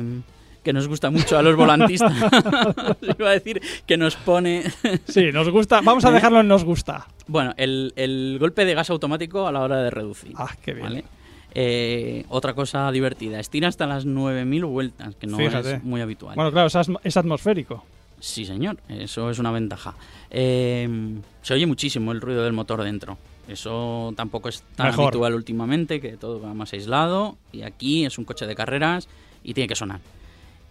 que 0.65 0.73
nos 0.73 0.89
gusta 0.89 1.09
mucho 1.09 1.37
a 1.37 1.41
los 1.41 1.55
volantistas. 1.55 2.11
Iba 3.17 3.29
a 3.29 3.31
decir 3.31 3.61
que 3.85 3.95
nos 3.95 4.17
pone... 4.17 4.63
Sí, 5.07 5.31
nos 5.31 5.49
gusta. 5.49 5.79
Vamos 5.81 6.03
a 6.03 6.09
¿Eh? 6.09 6.13
dejarlo 6.13 6.41
en 6.41 6.47
nos 6.49 6.65
gusta. 6.65 7.07
bueno, 7.27 7.53
el, 7.55 7.93
el 7.95 8.35
golpe 8.39 8.65
de 8.65 8.73
gas 8.73 8.89
automático 8.89 9.47
a 9.47 9.51
la 9.53 9.61
hora 9.61 9.81
de 9.81 9.89
reducir. 9.91 10.33
Ah, 10.35 10.53
qué 10.61 10.73
bien. 10.73 10.83
¿vale? 10.83 11.05
Eh, 11.53 12.25
otra 12.27 12.53
cosa 12.53 12.91
divertida, 12.91 13.39
estira 13.39 13.69
hasta 13.69 13.87
las 13.87 14.05
9.000 14.05 14.65
vueltas, 14.67 15.15
que 15.15 15.25
no 15.27 15.37
Fíjate. 15.37 15.75
es 15.75 15.83
muy 15.85 16.01
habitual. 16.01 16.35
Bueno, 16.35 16.51
claro, 16.51 16.67
es, 16.67 16.75
atm- 16.75 16.99
es 17.01 17.15
atmosférico. 17.15 17.85
Sí, 18.19 18.43
señor, 18.45 18.77
eso 18.89 19.29
es 19.29 19.39
una 19.39 19.51
ventaja. 19.51 19.93
Eh, 20.31 20.89
se 21.41 21.53
oye 21.53 21.65
muchísimo 21.65 22.11
el 22.11 22.19
ruido 22.19 22.43
del 22.43 22.51
motor 22.53 22.83
dentro. 22.83 23.17
Eso 23.47 24.11
tampoco 24.17 24.49
es 24.49 24.63
tan 24.75 24.87
Mejor. 24.87 25.05
habitual 25.05 25.35
últimamente, 25.35 26.01
que 26.01 26.17
todo 26.17 26.41
va 26.41 26.53
más 26.53 26.73
aislado. 26.73 27.37
Y 27.53 27.61
aquí 27.61 28.05
es 28.05 28.17
un 28.17 28.25
coche 28.25 28.47
de 28.47 28.55
carreras 28.55 29.07
y 29.43 29.53
tiene 29.53 29.67
que 29.67 29.75
sonar. 29.75 29.99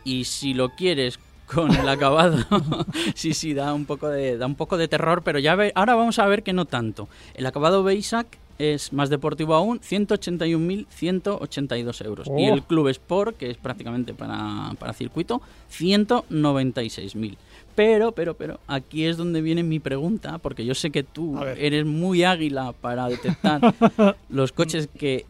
Y 0.03 0.25
si 0.25 0.53
lo 0.53 0.69
quieres 0.69 1.19
con 1.53 1.73
el 1.75 1.87
acabado, 1.87 2.37
sí, 3.15 3.33
sí, 3.33 3.53
da 3.53 3.73
un 3.73 3.85
poco 3.85 4.09
de, 4.09 4.37
da 4.37 4.45
un 4.45 4.55
poco 4.55 4.77
de 4.77 4.87
terror, 4.87 5.21
pero 5.23 5.39
ya 5.39 5.55
ve- 5.55 5.71
ahora 5.75 5.95
vamos 5.95 6.19
a 6.19 6.27
ver 6.27 6.43
que 6.43 6.53
no 6.53 6.65
tanto. 6.65 7.07
El 7.35 7.45
acabado 7.45 7.83
Beisac 7.83 8.27
es 8.57 8.93
más 8.93 9.09
deportivo 9.09 9.53
aún, 9.53 9.79
181.182 9.81 12.05
euros. 12.05 12.27
Y 12.27 12.49
Oh. 12.49 12.53
el 12.53 12.63
Club 12.63 12.87
Sport, 12.89 13.37
que 13.37 13.49
es 13.51 13.57
prácticamente 13.57 14.13
para, 14.13 14.71
para 14.79 14.93
circuito, 14.93 15.41
196.000. 15.71 17.35
Pero, 17.75 18.13
pero, 18.13 18.35
pero, 18.35 18.59
aquí 18.67 19.03
es 19.05 19.17
donde 19.17 19.41
viene 19.41 19.61
mi 19.63 19.79
pregunta, 19.79 20.37
porque 20.37 20.65
yo 20.65 20.73
sé 20.75 20.91
que 20.91 21.03
tú 21.03 21.37
eres 21.43 21.85
muy 21.85 22.23
águila 22.23 22.73
para 22.79 23.09
detectar 23.09 23.73
los 24.29 24.53
coches 24.53 24.87
que 24.97 25.25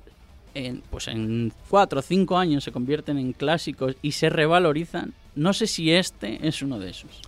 en, 0.54 0.84
pues 0.92 1.08
en 1.08 1.52
cuatro 1.70 2.00
o 2.00 2.04
cinco 2.04 2.38
años 2.38 2.64
se 2.64 2.72
convierten 2.72 3.18
en 3.18 3.34
clásicos 3.34 3.96
y 4.04 4.12
se 4.12 4.30
revalorizan. 4.30 5.14
No 5.36 5.54
sé 5.54 5.68
si 5.68 5.92
este 5.92 6.48
es 6.48 6.62
uno 6.62 6.80
de 6.80 6.90
esos. 6.90 7.22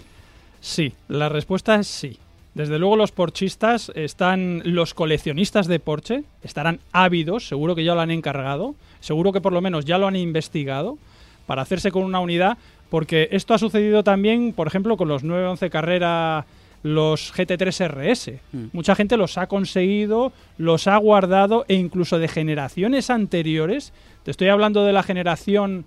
Sí, 0.61 0.93
la 1.07 1.29
respuesta 1.29 1.75
es 1.75 1.87
sí. 1.87 2.17
Desde 2.53 2.79
luego 2.79 2.95
los 2.95 3.11
porchistas 3.11 3.91
están, 3.93 4.63
los 4.65 4.95
coleccionistas 4.95 5.67
de 5.67 5.79
Porsche 5.79 6.23
estarán 6.41 6.79
ávidos, 6.91 7.47
seguro 7.47 7.75
que 7.75 7.83
ya 7.83 7.93
lo 7.93 8.01
han 8.01 8.09
encargado, 8.09 8.73
seguro 8.99 9.31
que 9.31 9.41
por 9.41 9.53
lo 9.53 9.61
menos 9.61 9.85
ya 9.85 9.99
lo 9.99 10.07
han 10.07 10.15
investigado 10.15 10.97
para 11.45 11.61
hacerse 11.61 11.91
con 11.91 12.03
una 12.03 12.19
unidad, 12.19 12.57
porque 12.89 13.29
esto 13.31 13.53
ha 13.53 13.59
sucedido 13.59 14.03
también, 14.03 14.53
por 14.53 14.65
ejemplo, 14.65 14.97
con 14.97 15.07
los 15.07 15.23
911 15.23 15.69
Carrera, 15.69 16.45
los 16.81 17.31
GT3 17.31 17.89
RS. 17.89 18.31
Mm. 18.51 18.65
Mucha 18.73 18.95
gente 18.95 19.17
los 19.17 19.37
ha 19.37 19.45
conseguido, 19.45 20.31
los 20.57 20.87
ha 20.87 20.97
guardado 20.97 21.63
e 21.67 21.75
incluso 21.75 22.17
de 22.17 22.27
generaciones 22.27 23.11
anteriores, 23.11 23.93
te 24.23 24.31
estoy 24.31 24.47
hablando 24.47 24.83
de 24.83 24.93
la 24.93 25.03
generación 25.03 25.85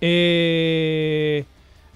eh, 0.00 1.44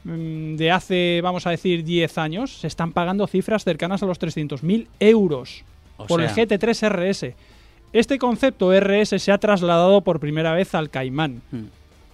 de 0.06 0.70
hace, 0.70 1.20
vamos 1.22 1.46
a 1.46 1.50
decir, 1.50 1.84
10 1.84 2.18
años, 2.18 2.58
se 2.58 2.66
están 2.66 2.92
pagando 2.92 3.26
cifras 3.26 3.64
cercanas 3.64 4.02
a 4.02 4.06
los 4.06 4.20
300.000 4.20 4.86
euros 5.00 5.64
O 5.96 6.06
por 6.06 6.22
el 6.22 6.30
sea, 6.30 6.44
GT3 6.44 6.88
RS. 6.88 7.34
Este 7.92 8.18
concepto 8.18 8.72
RS 8.78 9.20
se 9.20 9.32
ha 9.32 9.38
trasladado 9.38 10.02
por 10.02 10.20
primera 10.20 10.52
vez 10.52 10.74
al 10.74 10.90
Caimán, 10.90 11.42
mm, 11.50 11.64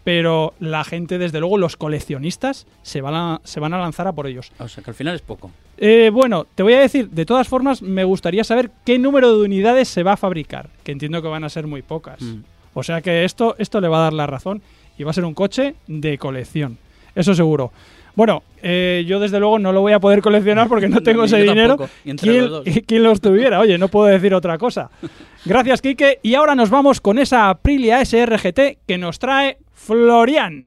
pero 0.04 0.54
la 0.58 0.84
gente, 0.84 1.18
desde 1.18 1.40
luego, 1.40 1.58
los 1.58 1.76
coleccionistas, 1.76 2.66
se 2.82 3.00
van 3.00 3.14
a, 3.14 3.40
se 3.44 3.61
van 3.61 3.75
a 3.75 3.78
lanzar 3.78 4.08
a 4.08 4.12
por 4.12 4.26
ellos. 4.26 4.52
o 4.58 4.68
sea 4.68 4.82
que 4.82 4.90
al 4.90 4.94
final 4.94 5.14
es 5.14 5.22
poco. 5.22 5.50
Eh, 5.78 6.11
bueno, 6.12 6.46
te 6.54 6.62
voy 6.62 6.75
a 6.75 6.80
decir, 6.80 7.11
de 7.11 7.26
todas 7.26 7.49
formas, 7.49 7.82
me 7.82 8.04
gustaría 8.04 8.44
saber 8.44 8.70
qué 8.84 8.99
número 8.99 9.37
de 9.37 9.44
unidades 9.44 9.88
se 9.88 10.02
va 10.02 10.12
a 10.12 10.16
fabricar, 10.16 10.70
que 10.84 10.92
entiendo 10.92 11.20
que 11.20 11.28
van 11.28 11.44
a 11.44 11.49
ser 11.49 11.66
muy 11.66 11.82
pocas. 11.82 12.22
Mm. 12.22 12.42
O 12.75 12.82
sea 12.82 13.02
que 13.02 13.25
esto, 13.25 13.54
esto 13.58 13.80
le 13.80 13.88
va 13.88 13.99
a 13.99 14.02
dar 14.04 14.12
la 14.12 14.26
razón 14.26 14.62
y 14.96 15.04
va 15.04 15.11
a 15.11 15.14
ser 15.14 15.25
un 15.25 15.34
coche 15.34 15.75
de 15.87 16.18
colección. 16.18 16.78
Eso 17.14 17.35
seguro. 17.35 17.73
Bueno, 18.14 18.42
eh, 18.62 19.04
yo 19.07 19.21
desde 19.21 19.40
luego 19.40 19.59
no 19.59 19.73
lo 19.73 19.81
voy 19.81 19.92
a 19.92 20.00
poder 20.00 20.21
coleccionar 20.21 20.69
porque 20.69 20.88
no 20.88 21.00
tengo 21.02 21.25
ese 21.25 21.38
dinero. 21.38 21.76
¿Quién, 22.19 22.50
los 22.50 22.62
quién 22.87 23.02
los 23.02 23.21
tuviera? 23.21 23.61
Oye, 23.61 23.78
no 23.78 23.88
puedo 23.88 24.07
decir 24.07 24.35
otra 24.35 24.59
cosa. 24.59 24.90
Gracias, 25.45 25.81
Quique. 25.81 26.19
Y 26.23 26.35
ahora 26.35 26.54
nos 26.54 26.71
vamos 26.71 27.00
con 27.00 27.19
esa 27.19 27.49
Aprilia 27.49 28.04
SRGT 28.04 28.87
que 28.87 28.99
nos 28.99 29.19
trae 29.19 29.59
Florian. 29.73 30.66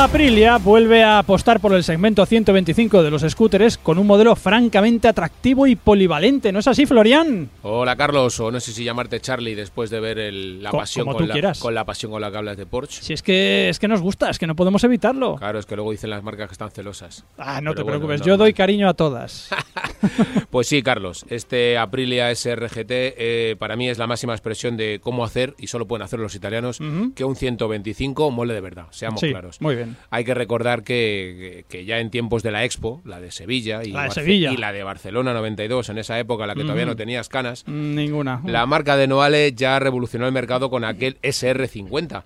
Aprilia 0.00 0.56
vuelve 0.56 1.02
a 1.04 1.18
apostar 1.18 1.60
por 1.60 1.74
el 1.74 1.84
segmento 1.84 2.24
125 2.24 3.02
de 3.02 3.10
los 3.10 3.20
scooters 3.22 3.76
con 3.76 3.98
un 3.98 4.06
modelo 4.06 4.34
francamente 4.34 5.08
atractivo 5.08 5.66
y 5.66 5.76
polivalente. 5.76 6.52
¿No 6.52 6.58
es 6.60 6.66
así, 6.66 6.86
Florian? 6.86 7.50
Hola 7.62 7.96
Carlos, 7.96 8.40
o 8.40 8.50
no 8.50 8.60
sé 8.60 8.72
si 8.72 8.82
llamarte 8.82 9.20
Charlie 9.20 9.54
después 9.54 9.90
de 9.90 10.00
ver 10.00 10.18
el- 10.18 10.62
la 10.62 10.70
Co- 10.70 10.78
pasión 10.78 11.06
con 11.06 11.28
la, 11.28 11.32
quieras. 11.34 11.58
con 11.60 11.74
la 11.74 11.84
pasión 11.84 12.10
con 12.12 12.20
la 12.22 12.30
que 12.30 12.36
hablas 12.38 12.56
de 12.56 12.64
Porsche. 12.64 13.02
Si 13.02 13.12
es 13.12 13.22
que 13.22 13.68
es 13.68 13.78
que 13.78 13.88
nos 13.88 14.00
gusta, 14.00 14.30
es 14.30 14.38
que 14.38 14.46
no 14.46 14.56
podemos 14.56 14.82
evitarlo. 14.84 15.36
Claro, 15.36 15.58
es 15.58 15.66
que 15.66 15.76
luego 15.76 15.90
dicen 15.90 16.08
las 16.10 16.22
marcas 16.22 16.48
que 16.48 16.52
están 16.54 16.70
celosas. 16.70 17.24
Ah, 17.36 17.60
no 17.60 17.72
Pero 17.72 17.74
te 17.74 17.82
bueno, 17.82 17.98
preocupes, 17.98 18.20
es 18.22 18.26
yo 18.26 18.36
doy 18.38 18.54
cariño 18.54 18.88
a 18.88 18.94
todas. 18.94 19.48
Pues 20.50 20.66
sí, 20.66 20.82
Carlos, 20.82 21.24
este 21.28 21.78
Aprilia 21.78 22.34
SRGT 22.34 22.90
eh, 22.90 23.56
para 23.58 23.76
mí 23.76 23.88
es 23.88 23.98
la 23.98 24.06
máxima 24.08 24.32
expresión 24.32 24.76
de 24.76 24.98
cómo 25.00 25.24
hacer, 25.24 25.54
y 25.58 25.66
solo 25.68 25.86
pueden 25.86 26.02
hacerlo 26.02 26.24
los 26.24 26.34
italianos, 26.34 26.80
que 27.14 27.22
un 27.24 27.36
125 27.36 28.30
mole 28.32 28.54
de 28.54 28.60
verdad, 28.60 28.86
seamos 28.90 29.20
Sí, 29.20 29.30
claros. 29.30 29.60
muy 29.60 29.76
bien. 29.76 29.89
Hay 30.10 30.24
que 30.24 30.34
recordar 30.34 30.82
que, 30.82 31.64
que 31.68 31.84
ya 31.84 31.98
en 31.98 32.10
tiempos 32.10 32.42
de 32.42 32.50
la 32.50 32.64
Expo, 32.64 33.00
la 33.04 33.20
de 33.20 33.30
Sevilla 33.30 33.82
y, 33.84 33.90
La 33.92 34.02
de 34.02 34.08
Barce- 34.08 34.14
Sevilla. 34.14 34.52
y 34.52 34.56
la 34.56 34.72
de 34.72 34.82
Barcelona 34.82 35.32
92, 35.34 35.88
en 35.88 35.98
esa 35.98 36.18
época 36.18 36.44
en 36.44 36.48
la 36.48 36.54
que 36.54 36.62
todavía 36.62 36.84
Ujú. 36.84 36.92
no 36.92 36.96
tenías 36.96 37.28
canas, 37.28 37.64
Mm, 37.66 37.94
Ninguna. 37.94 38.40
la 38.46 38.66
marca 38.66 38.96
de 38.96 39.06
Noale 39.06 39.52
ya 39.52 39.78
revolucionó 39.78 40.26
el 40.26 40.32
mercado 40.32 40.70
con 40.70 40.84
aquel 40.84 41.18
SR50. 41.22 42.24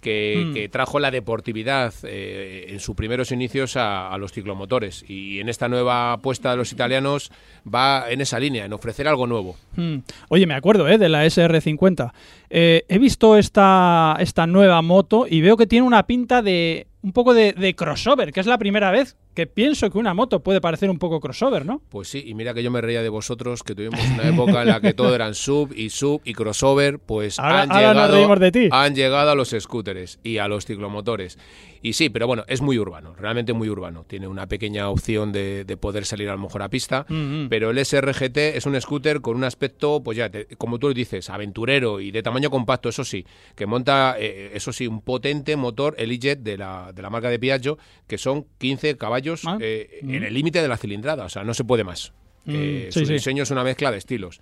Que, 0.00 0.44
Mm. 0.48 0.52
que 0.52 0.68
trajo 0.68 1.00
la 1.00 1.10
deportividad 1.10 1.94
eh, 2.02 2.66
en 2.68 2.78
sus 2.78 2.94
primeros 2.94 3.32
inicios 3.32 3.74
a, 3.78 4.12
a 4.12 4.18
los 4.18 4.32
ciclomotores 4.32 5.02
y 5.08 5.40
en 5.40 5.48
esta 5.48 5.66
nueva 5.66 6.12
apuesta 6.12 6.50
de 6.50 6.58
los 6.58 6.70
italianos 6.72 7.32
va 7.66 8.04
en 8.10 8.20
esa 8.20 8.38
línea, 8.38 8.66
en 8.66 8.74
ofrecer 8.74 9.08
algo 9.08 9.26
nuevo. 9.26 9.56
Mm. 9.76 10.00
Oye, 10.28 10.46
me 10.46 10.52
acuerdo 10.52 10.86
¿eh? 10.88 10.98
de 10.98 11.08
la 11.08 11.24
SR50. 11.24 12.12
Eh, 12.50 12.84
he 12.86 12.98
visto 12.98 13.38
esta, 13.38 14.14
esta 14.20 14.46
nueva 14.46 14.82
moto 14.82 15.26
y 15.26 15.40
veo 15.40 15.56
que 15.56 15.66
tiene 15.66 15.86
una 15.86 16.02
pinta 16.06 16.42
de 16.42 16.86
un 17.04 17.12
poco 17.12 17.34
de, 17.34 17.52
de 17.52 17.76
crossover, 17.76 18.32
que 18.32 18.40
es 18.40 18.46
la 18.46 18.56
primera 18.56 18.90
vez 18.90 19.16
que 19.34 19.46
pienso 19.46 19.90
que 19.90 19.98
una 19.98 20.14
moto 20.14 20.40
puede 20.42 20.60
parecer 20.60 20.88
un 20.90 20.98
poco 20.98 21.20
crossover, 21.20 21.66
¿no? 21.66 21.82
Pues 21.88 22.08
sí, 22.08 22.22
y 22.26 22.34
mira 22.34 22.54
que 22.54 22.62
yo 22.62 22.70
me 22.70 22.80
reía 22.80 23.02
de 23.02 23.08
vosotros, 23.08 23.62
que 23.62 23.74
tuvimos 23.74 24.00
una 24.14 24.28
época 24.28 24.62
en 24.62 24.68
la 24.68 24.80
que 24.80 24.94
todo 24.94 25.14
eran 25.14 25.34
sub 25.34 25.72
y 25.74 25.90
sub 25.90 26.20
y 26.24 26.32
crossover, 26.34 26.98
pues 27.00 27.38
Ahora- 27.38 27.62
han, 27.62 27.72
ahora 27.72 27.88
llegado, 27.92 28.14
reímos 28.16 28.40
de 28.40 28.52
ti. 28.52 28.68
han 28.70 28.94
llegado 28.94 29.30
a 29.30 29.34
los 29.34 29.50
scooters 29.58 30.18
y 30.22 30.38
a 30.38 30.46
los 30.48 30.64
ciclomotores. 30.66 31.38
Y 31.82 31.92
sí, 31.92 32.08
pero 32.08 32.26
bueno, 32.26 32.44
es 32.48 32.62
muy 32.62 32.78
urbano, 32.78 33.14
realmente 33.14 33.52
muy 33.52 33.68
urbano. 33.68 34.04
Tiene 34.08 34.26
una 34.26 34.46
pequeña 34.46 34.88
opción 34.88 35.32
de, 35.32 35.64
de 35.66 35.76
poder 35.76 36.06
salir 36.06 36.30
a 36.30 36.32
lo 36.32 36.38
mejor 36.38 36.62
a 36.62 36.70
pista, 36.70 37.04
Mm, 37.10 37.14
mm. 37.44 37.48
pero 37.50 37.70
el 37.70 37.78
SRGT 37.84 38.38
es 38.56 38.64
un 38.64 38.80
scooter 38.80 39.20
con 39.20 39.36
un 39.36 39.44
aspecto, 39.44 40.02
pues 40.02 40.16
ya, 40.16 40.30
te- 40.30 40.46
como 40.56 40.78
tú 40.78 40.94
dices, 40.94 41.28
aventurero 41.28 42.00
y 42.00 42.10
de 42.10 42.22
tamaño 42.22 42.48
compacto, 42.50 42.88
eso 42.88 43.04
sí, 43.04 43.26
que 43.54 43.66
monta, 43.66 44.16
eh, 44.18 44.52
eso 44.54 44.72
sí, 44.72 44.86
un 44.86 45.02
potente 45.02 45.56
motor, 45.56 45.94
el 45.98 46.10
E-Jet 46.12 46.38
de 46.38 46.56
la, 46.56 46.90
de 46.94 47.02
la 47.02 47.10
marca 47.10 47.28
de 47.28 47.38
Piaggio, 47.38 47.76
que 48.06 48.16
son 48.16 48.46
15 48.56 48.96
caballos 48.96 49.23
Ah, 49.46 49.58
eh, 49.60 50.00
mm. 50.02 50.14
en 50.14 50.22
el 50.24 50.34
límite 50.34 50.60
de 50.62 50.68
la 50.68 50.76
cilindrada, 50.76 51.24
o 51.24 51.28
sea, 51.28 51.44
no 51.44 51.54
se 51.54 51.64
puede 51.64 51.84
más. 51.84 52.12
Eh, 52.46 52.88
Mm, 52.88 52.92
sí, 52.92 53.00
su 53.00 53.06
sí. 53.06 53.12
diseño 53.14 53.42
es 53.42 53.50
una 53.50 53.64
mezcla 53.64 53.90
de 53.90 53.96
estilos. 53.98 54.40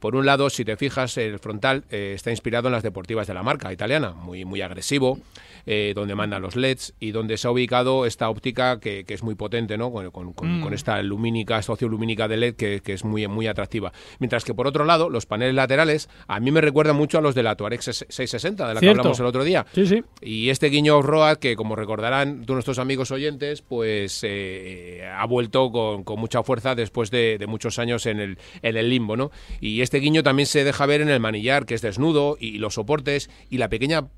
Por 0.00 0.14
un 0.16 0.26
lado, 0.26 0.50
si 0.50 0.64
te 0.64 0.76
fijas, 0.76 1.16
el 1.16 1.38
frontal 1.38 1.84
eh, 1.90 2.12
está 2.14 2.30
inspirado 2.30 2.68
en 2.68 2.72
las 2.72 2.82
deportivas 2.82 3.26
de 3.26 3.34
la 3.34 3.42
marca 3.42 3.72
italiana, 3.72 4.12
muy, 4.12 4.44
muy 4.44 4.60
agresivo, 4.60 5.18
eh, 5.64 5.92
donde 5.96 6.14
mandan 6.14 6.42
los 6.42 6.54
LEDs 6.54 6.94
y 7.00 7.10
donde 7.10 7.36
se 7.38 7.48
ha 7.48 7.50
ubicado 7.50 8.06
esta 8.06 8.28
óptica 8.28 8.78
que, 8.78 9.04
que 9.04 9.14
es 9.14 9.22
muy 9.22 9.34
potente, 9.34 9.76
¿no? 9.76 9.90
Con, 9.90 10.10
con- 10.10 10.36
Mm. 10.36 10.60
con 10.62 10.74
esta 10.74 11.02
lumínica, 11.02 11.58
esta 11.58 11.72
opción 11.72 11.90
lumínica 11.90 12.28
de 12.28 12.36
LED 12.36 12.54
que, 12.54 12.80
que 12.84 12.92
es 12.92 13.04
muy, 13.04 13.26
muy 13.26 13.46
atractiva. 13.48 13.92
Mientras 14.20 14.44
que 14.44 14.54
por 14.54 14.66
otro 14.66 14.84
lado, 14.84 15.08
los 15.10 15.26
paneles 15.26 15.54
laterales 15.54 16.08
a 16.28 16.38
mí 16.40 16.50
me 16.52 16.60
recuerdan 16.60 16.94
mucho 16.94 17.18
a 17.18 17.20
los 17.20 17.34
de 17.34 17.42
la 17.42 17.56
Touareg 17.56 17.82
660, 17.82 18.68
de 18.68 18.74
la 18.74 18.80
Cierto. 18.80 18.94
que 18.94 19.00
hablamos 19.00 19.20
el 19.20 19.26
otro 19.26 19.42
día. 19.44 19.66
Sí, 19.74 19.86
sí. 19.86 20.04
Y 20.20 20.50
este 20.50 20.68
guiño 20.68 20.98
off-road, 20.98 21.38
que 21.38 21.56
como 21.56 21.74
recordarán 21.74 22.44
de 22.44 22.52
nuestros 22.52 22.78
amigos 22.78 23.10
oyentes, 23.10 23.62
pues 23.62 24.20
eh, 24.24 25.08
ha 25.16 25.24
vuelto 25.26 25.70
con, 25.72 26.04
con 26.04 26.20
mucha 26.20 26.42
fuerza 26.42 26.74
después 26.74 27.10
de, 27.10 27.38
de 27.38 27.46
muchos 27.46 27.78
años 27.78 28.06
en 28.06 28.20
el, 28.20 28.38
en 28.62 28.76
el 28.76 28.88
limbo, 28.90 29.16
¿no? 29.16 29.30
Y 29.60 29.80
este 29.86 29.98
guiño 29.98 30.22
también 30.22 30.46
se 30.46 30.64
deja 30.64 30.84
ver 30.84 31.00
en 31.00 31.08
el 31.08 31.20
manillar, 31.20 31.64
que 31.64 31.74
es 31.74 31.80
desnudo, 31.80 32.36
y 32.38 32.58
los 32.58 32.74
soportes, 32.74 33.30
y 33.48 33.58
la 33.58 33.68
pequeña, 33.68 34.08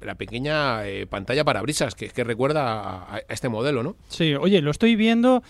la 0.00 0.14
pequeña 0.14 0.86
eh, 0.86 1.06
pantalla 1.06 1.44
para 1.44 1.62
brisas, 1.62 1.94
que, 1.94 2.10
que 2.10 2.22
recuerda 2.22 2.80
a, 2.80 3.16
a 3.16 3.22
este 3.28 3.48
modelo, 3.48 3.82
¿no? 3.82 3.96
Sí, 4.08 4.34
oye, 4.34 4.60
lo 4.60 4.70
estoy 4.70 4.94
viendo 4.94 5.42